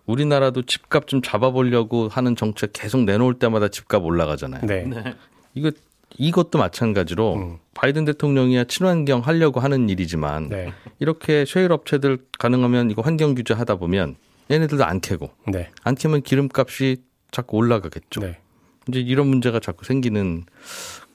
우리나라도 0.05 0.63
집값 0.63 1.07
좀 1.07 1.21
잡아보려고 1.21 2.09
하는 2.09 2.35
정책 2.35 2.71
계속 2.73 3.03
내놓을 3.03 3.35
때마다 3.35 3.69
집값 3.69 4.03
올라가잖아요. 4.03 4.65
네. 4.65 4.89
이거 5.53 5.71
이것도 6.17 6.59
마찬가지로 6.59 7.35
음. 7.35 7.57
바이든 7.73 8.03
대통령이야 8.05 8.65
친환경 8.65 9.21
하려고 9.21 9.61
하는 9.61 9.89
일이지만 9.89 10.49
네. 10.49 10.73
이렇게 10.99 11.45
셰일 11.45 11.71
업체들 11.71 12.19
가능하면 12.37 12.91
이거 12.91 13.01
환경 13.01 13.33
규제 13.33 13.53
하다 13.53 13.75
보면 13.75 14.17
얘네들도 14.51 14.83
안 14.83 14.99
캐고 14.99 15.31
네. 15.47 15.71
안 15.83 15.95
캐면 15.95 16.23
기름값이 16.23 16.97
자꾸 17.31 17.57
올라가겠죠. 17.57 18.21
네. 18.21 18.39
이제 18.87 18.99
이런 18.99 19.27
문제가 19.27 19.59
자꾸 19.59 19.85
생기는 19.85 20.45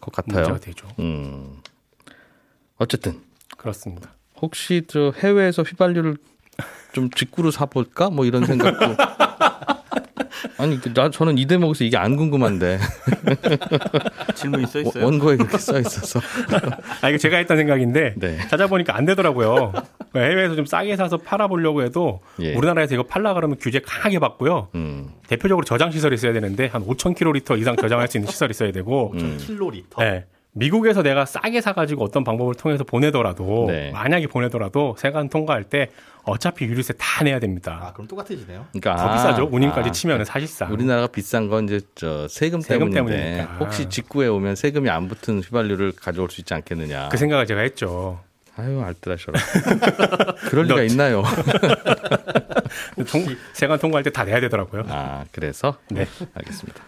것 0.01 0.13
같아요. 0.13 0.49
문제가 0.49 0.59
되죠. 0.59 0.89
음. 0.99 1.61
어쨌든 2.77 3.21
그렇습니다. 3.57 4.15
혹시 4.41 4.85
저 4.87 5.13
해외에서 5.17 5.63
휘발유를 5.63 6.17
좀 6.93 7.11
직구로 7.11 7.51
사볼까? 7.51 8.11
뭐 8.11 8.25
이런 8.25 8.47
생각도. 8.47 8.97
아니 10.59 10.81
그나 10.81 11.11
저는 11.11 11.39
이 11.39 11.47
대목에서 11.47 11.85
이게 11.85 11.97
안 11.97 12.17
궁금한데 12.17 12.79
질문이 14.35 14.67
써 14.67 14.81
있어요. 14.81 15.05
원고에 15.05 15.37
그렇게 15.37 15.59
써 15.59 15.79
있어서. 15.79 16.21
아, 17.03 17.09
이거 17.09 17.19
제가 17.19 17.37
했던 17.39 17.57
생각인데 17.57 18.15
네. 18.17 18.39
찾아보니까 18.49 18.97
안 18.97 19.05
되더라고요. 19.05 19.73
해외에서 20.15 20.55
좀 20.55 20.67
싸게 20.67 20.97
사서 20.97 21.19
팔아보려고 21.19 21.83
해도 21.83 22.21
예. 22.41 22.55
우리나라에서 22.55 22.95
이거 22.95 23.03
팔라 23.03 23.35
그러면 23.35 23.57
규제 23.61 23.81
강하게 23.81 24.19
받고요. 24.19 24.69
음. 24.75 25.09
대표적으로 25.29 25.65
저장 25.65 25.91
시설이 25.91 26.15
있어야 26.15 26.33
되는데 26.33 26.67
한 26.67 26.85
5,000kl 26.87 27.59
이상 27.59 27.77
저장할 27.77 28.09
수 28.09 28.17
있는 28.17 28.31
시설이 28.31 28.51
있어야 28.51 28.73
되고 28.73 29.13
음. 29.15 29.39
킬로리터. 29.39 30.03
네. 30.03 30.25
미국에서 30.61 31.03
내가 31.03 31.27
싸게 31.27 31.61
사가지고 31.61 32.03
어떤 32.05 32.25
방법을 32.25 32.55
통해서 32.55 32.83
보내더라도 32.83 33.67
네. 33.69 33.91
만약에 33.91 34.27
보내더라도 34.27 34.97
세관 34.99 35.29
통과할 35.29 35.65
때 35.65 35.91
어차피 36.25 36.65
유류세 36.65 36.95
다 36.99 37.23
내야 37.25 37.39
됩니다. 37.39 37.79
아, 37.83 37.93
그럼 37.93 38.09
똑같아지네요. 38.09 38.67
그러니까 38.73 38.97
더 38.97 39.09
아, 39.11 39.13
비싸죠. 39.15 39.49
운임까지 39.53 39.91
아, 39.91 39.93
치면은 39.93 40.25
사실상. 40.25 40.73
우리나라가 40.73 41.07
비싼 41.09 41.49
건 41.49 41.65
이제 41.65 41.81
저 41.95 42.27
세금, 42.29 42.61
세금 42.63 42.91
때문이니까. 42.91 43.59
혹시 43.61 43.89
직구에 43.91 44.27
오면 44.29 44.57
세금이 44.57 44.89
안 44.89 45.09
붙은 45.09 45.41
휘발유를 45.41 45.93
가져올 45.93 46.31
수 46.31 46.41
있지 46.41 46.55
않겠느냐. 46.55 47.11
그 47.11 47.17
생각을 47.19 47.47
제가 47.47 47.61
했죠. 47.61 48.19
아유 48.57 48.81
알뜰하셔라. 48.81 49.39
그럴 50.49 50.65
리가 50.65 50.83
있나요? 50.85 51.23
통- 53.07 53.27
세관 53.53 53.79
통과할 53.79 54.03
때 54.03 54.11
다 54.11 54.25
내야 54.25 54.41
되더라고요. 54.41 54.85
아 54.89 55.25
그래서 55.33 55.77
네. 55.91 56.07
알겠습니다. 56.35 56.83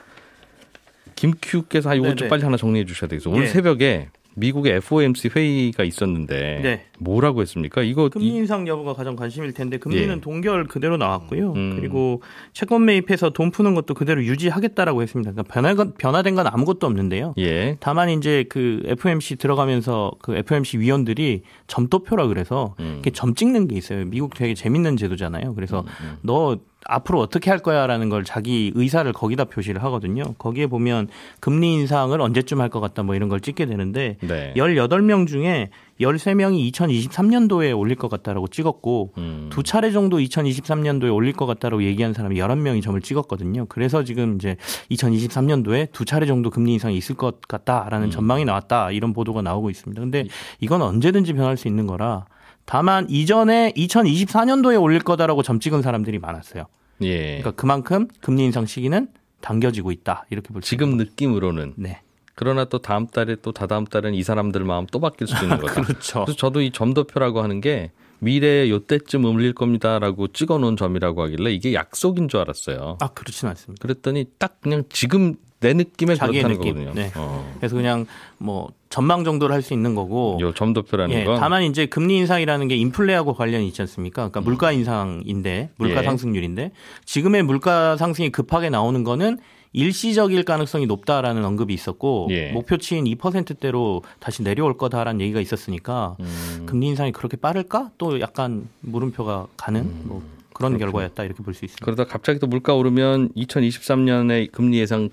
김큐께서 1.18 1.90
아, 1.90 1.94
이거 1.94 2.14
좀. 2.14 2.28
빨리 2.28 2.44
하나 2.44 2.56
정리해 2.56 2.84
주셔야 2.84 3.08
되겠어요. 3.08 3.34
오늘 3.34 3.46
예. 3.46 3.48
새벽에 3.50 4.08
미국의 4.34 4.74
FOMC 4.74 5.30
회의가 5.34 5.82
있었는데 5.82 6.60
네. 6.62 6.84
뭐라고 7.00 7.42
했습니까? 7.42 7.82
이거 7.82 8.08
금리 8.08 8.26
이- 8.26 8.36
인상 8.36 8.66
여부가 8.68 8.92
가장 8.94 9.16
관심일 9.16 9.52
텐데 9.52 9.78
금리는 9.78 10.16
예. 10.16 10.20
동결 10.20 10.64
그대로 10.66 10.96
나왔고요. 10.96 11.52
음. 11.52 11.76
그리고 11.76 12.22
채권 12.52 12.84
매입해서 12.84 13.30
돈 13.30 13.50
푸는 13.50 13.74
것도 13.74 13.94
그대로 13.94 14.22
유지하겠다라고 14.24 15.02
했습니다. 15.02 15.32
그러니까 15.32 15.52
변화, 15.52 15.74
변화된 15.98 16.34
건 16.34 16.46
아무것도 16.46 16.86
없는데요. 16.86 17.34
예. 17.38 17.76
다만 17.80 18.10
이제 18.10 18.44
그 18.48 18.82
FOMC 18.86 19.36
들어가면서 19.36 20.12
그 20.20 20.34
FOMC 20.36 20.78
위원들이 20.78 21.42
점도표라 21.66 22.26
그래서 22.26 22.74
음. 22.80 22.92
이렇게 22.94 23.10
점 23.10 23.34
찍는 23.34 23.68
게 23.68 23.76
있어요. 23.76 24.04
미국 24.04 24.34
되게 24.34 24.54
재밌는 24.54 24.96
제도잖아요. 24.96 25.54
그래서 25.54 25.80
음, 26.02 26.16
너 26.22 26.58
앞으로 26.86 27.20
어떻게 27.20 27.50
할 27.50 27.58
거야라는 27.58 28.08
걸 28.08 28.24
자기 28.24 28.72
의사를 28.74 29.12
거기다 29.12 29.44
표시를 29.44 29.82
하거든요. 29.84 30.22
거기에 30.38 30.66
보면 30.68 31.08
금리 31.40 31.74
인상을 31.74 32.18
언제쯤 32.18 32.60
할 32.60 32.68
것 32.70 32.80
같다 32.80 33.02
뭐 33.02 33.14
이런 33.14 33.28
걸 33.28 33.40
찍게 33.40 33.66
되는데 33.66 34.16
네. 34.20 34.54
18명 34.56 35.26
중에 35.26 35.70
13명이 36.00 36.72
2023년도에 36.72 37.76
올릴 37.76 37.96
것 37.96 38.08
같다라고 38.08 38.48
찍었고 38.48 39.12
음. 39.18 39.48
두 39.50 39.62
차례 39.62 39.90
정도 39.90 40.18
2023년도에 40.18 41.12
올릴 41.14 41.32
것 41.32 41.46
같다라고 41.46 41.82
얘기한 41.82 42.12
사람이 42.12 42.36
11명이 42.36 42.82
점을 42.82 43.00
찍었거든요. 43.00 43.66
그래서 43.68 44.04
지금 44.04 44.36
이제 44.36 44.56
2023년도에 44.90 45.92
두 45.92 46.04
차례 46.04 46.26
정도 46.26 46.50
금리 46.50 46.72
인상이 46.74 46.96
있을 46.96 47.16
것 47.16 47.40
같다라는 47.42 48.10
전망이 48.10 48.44
나왔다. 48.44 48.90
이런 48.92 49.12
보도가 49.12 49.42
나오고 49.42 49.70
있습니다. 49.70 50.00
근데 50.00 50.26
이건 50.60 50.82
언제든지 50.82 51.32
변할 51.32 51.56
수 51.56 51.68
있는 51.68 51.86
거라 51.86 52.26
다만 52.64 53.06
이전에 53.08 53.72
2024년도에 53.76 54.80
올릴 54.80 55.00
거다라고 55.00 55.42
점 55.42 55.58
찍은 55.58 55.82
사람들이 55.82 56.18
많았어요. 56.18 56.66
예. 57.02 57.38
그러니까 57.38 57.52
그만큼 57.52 58.08
금리 58.20 58.44
인상 58.44 58.66
시기는 58.66 59.08
당겨지고 59.40 59.92
있다. 59.92 60.26
이렇게 60.30 60.52
볼수 60.52 60.68
지금 60.68 60.96
느낌으로는 60.96 61.74
네. 61.76 62.02
그러나 62.38 62.64
또 62.66 62.78
다음 62.78 63.08
달에 63.08 63.34
또 63.42 63.50
다다음 63.50 63.84
달은 63.84 64.14
이 64.14 64.22
사람들 64.22 64.62
마음 64.62 64.86
또 64.92 65.00
바뀔 65.00 65.26
수도 65.26 65.42
있는 65.42 65.58
거다. 65.58 65.82
그렇죠. 65.82 66.24
그래서 66.24 66.36
저도 66.38 66.60
이 66.60 66.70
점도표라고 66.70 67.42
하는 67.42 67.60
게 67.60 67.90
미래에 68.20 68.70
요때쯤 68.70 69.24
올릴 69.24 69.52
겁니다라고 69.54 70.28
찍어 70.28 70.58
놓은 70.58 70.76
점이라고 70.76 71.20
하길래 71.24 71.50
이게 71.50 71.74
약속인 71.74 72.28
줄 72.28 72.38
알았어요. 72.38 72.98
아, 73.00 73.08
그렇진 73.08 73.48
않습니다. 73.48 73.82
그랬더니 73.82 74.26
딱 74.38 74.60
그냥 74.60 74.84
지금 74.88 75.34
내 75.58 75.72
느낌에 75.72 76.14
그렇다는 76.14 76.42
느낌. 76.56 76.74
거거든요. 76.74 76.92
네. 76.94 77.10
어. 77.16 77.52
그래서 77.58 77.74
그냥 77.74 78.06
뭐 78.38 78.68
전망 78.88 79.24
정도를 79.24 79.52
할 79.52 79.60
수 79.62 79.74
있는 79.74 79.96
거고 79.96 80.38
요 80.40 80.54
점도표라는 80.54 81.16
예, 81.16 81.24
건 81.24 81.40
다만 81.40 81.64
이제 81.64 81.86
금리 81.86 82.16
인상이라는 82.18 82.68
게 82.68 82.76
인플레하고 82.76 83.34
관련이 83.34 83.66
있지 83.66 83.82
않습니까? 83.82 84.28
그러니까 84.28 84.42
물가 84.42 84.70
인상인데 84.70 85.70
물가 85.76 86.02
예. 86.02 86.04
상승률인데 86.04 86.70
지금의 87.04 87.42
물가 87.42 87.96
상승이 87.96 88.30
급하게 88.30 88.70
나오는 88.70 89.02
거는 89.02 89.38
일시적일 89.78 90.42
가능성이 90.42 90.86
높다라는 90.86 91.44
언급이 91.44 91.72
있었고 91.72 92.26
예. 92.30 92.50
목표치인 92.50 93.04
2%대로 93.04 94.02
다시 94.18 94.42
내려올 94.42 94.76
거다라는 94.76 95.20
얘기가 95.20 95.40
있었으니까 95.40 96.16
음. 96.18 96.64
금리 96.66 96.88
인상이 96.88 97.12
그렇게 97.12 97.36
빠를까? 97.36 97.92
또 97.96 98.18
약간 98.20 98.68
물음표가 98.80 99.46
가는 99.56 99.88
뭐 100.02 100.20
그런 100.52 100.76
결과였다 100.78 101.22
이렇게 101.22 101.44
볼 101.44 101.54
수 101.54 101.64
있습니다. 101.64 101.84
그러다 101.84 102.04
갑자기 102.06 102.40
또 102.40 102.48
물가 102.48 102.74
오르면 102.74 103.28
2023년에 103.34 104.50
금리 104.50 104.80
예상이 104.80 105.10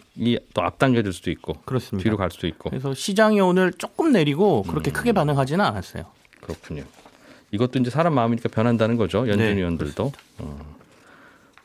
또 0.55 0.63
앞당겨질 0.63 1.13
수도 1.13 1.29
있고 1.29 1.53
그렇습니다. 1.65 2.03
뒤로 2.03 2.17
갈 2.17 2.31
수도 2.31 2.47
있고 2.47 2.71
그래서 2.71 2.95
시장이 2.95 3.39
오늘 3.41 3.71
조금 3.71 4.11
내리고 4.13 4.63
그렇게 4.63 4.89
음. 4.89 4.93
크게 4.93 5.11
반응하지는 5.11 5.63
않았어요. 5.63 6.05
그렇군요. 6.41 6.83
이것도 7.51 7.77
이제 7.77 7.91
사람 7.91 8.15
마음이니까 8.15 8.49
변한다는 8.49 8.97
거죠. 8.97 9.19
연준 9.27 9.37
네, 9.37 9.55
위원들도. 9.57 10.11
어. 10.39 10.75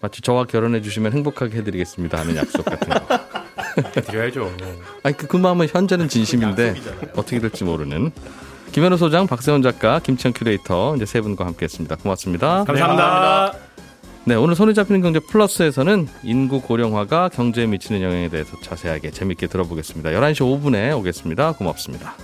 마치 0.00 0.22
저와 0.22 0.44
결혼해 0.44 0.80
주시면 0.82 1.12
행복하게 1.12 1.58
해드리겠습니다 1.58 2.18
하는 2.18 2.36
약속 2.36 2.64
같은 2.64 2.88
거. 2.88 3.20
드려야죠. 4.02 4.50
아니 5.02 5.16
그, 5.16 5.26
그 5.26 5.36
마음은 5.36 5.68
현재는 5.70 6.08
진심인데 6.08 6.74
어떻게 7.14 7.38
될지 7.38 7.64
모르는. 7.64 8.10
김현우 8.72 8.96
소장, 8.96 9.26
박세훈 9.26 9.62
작가, 9.62 9.98
김치현 9.98 10.32
큐레이터 10.32 10.94
이제 10.96 11.04
세 11.04 11.20
분과 11.20 11.44
함께했습니다. 11.44 11.96
고맙습니다. 11.96 12.64
감사합니다. 12.64 13.54
네, 14.24 14.34
오늘 14.34 14.54
손에 14.54 14.74
잡히는 14.74 15.00
경제 15.00 15.18
플러스에서는 15.18 16.06
인구 16.22 16.60
고령화가 16.60 17.30
경제에 17.30 17.66
미치는 17.66 18.02
영향에 18.02 18.28
대해서 18.28 18.56
자세하게 18.60 19.10
재밌게 19.10 19.48
들어보겠습니다. 19.48 20.10
11시 20.10 20.62
5분에 20.62 20.96
오겠습니다. 20.98 21.52
고맙습니다. 21.52 22.14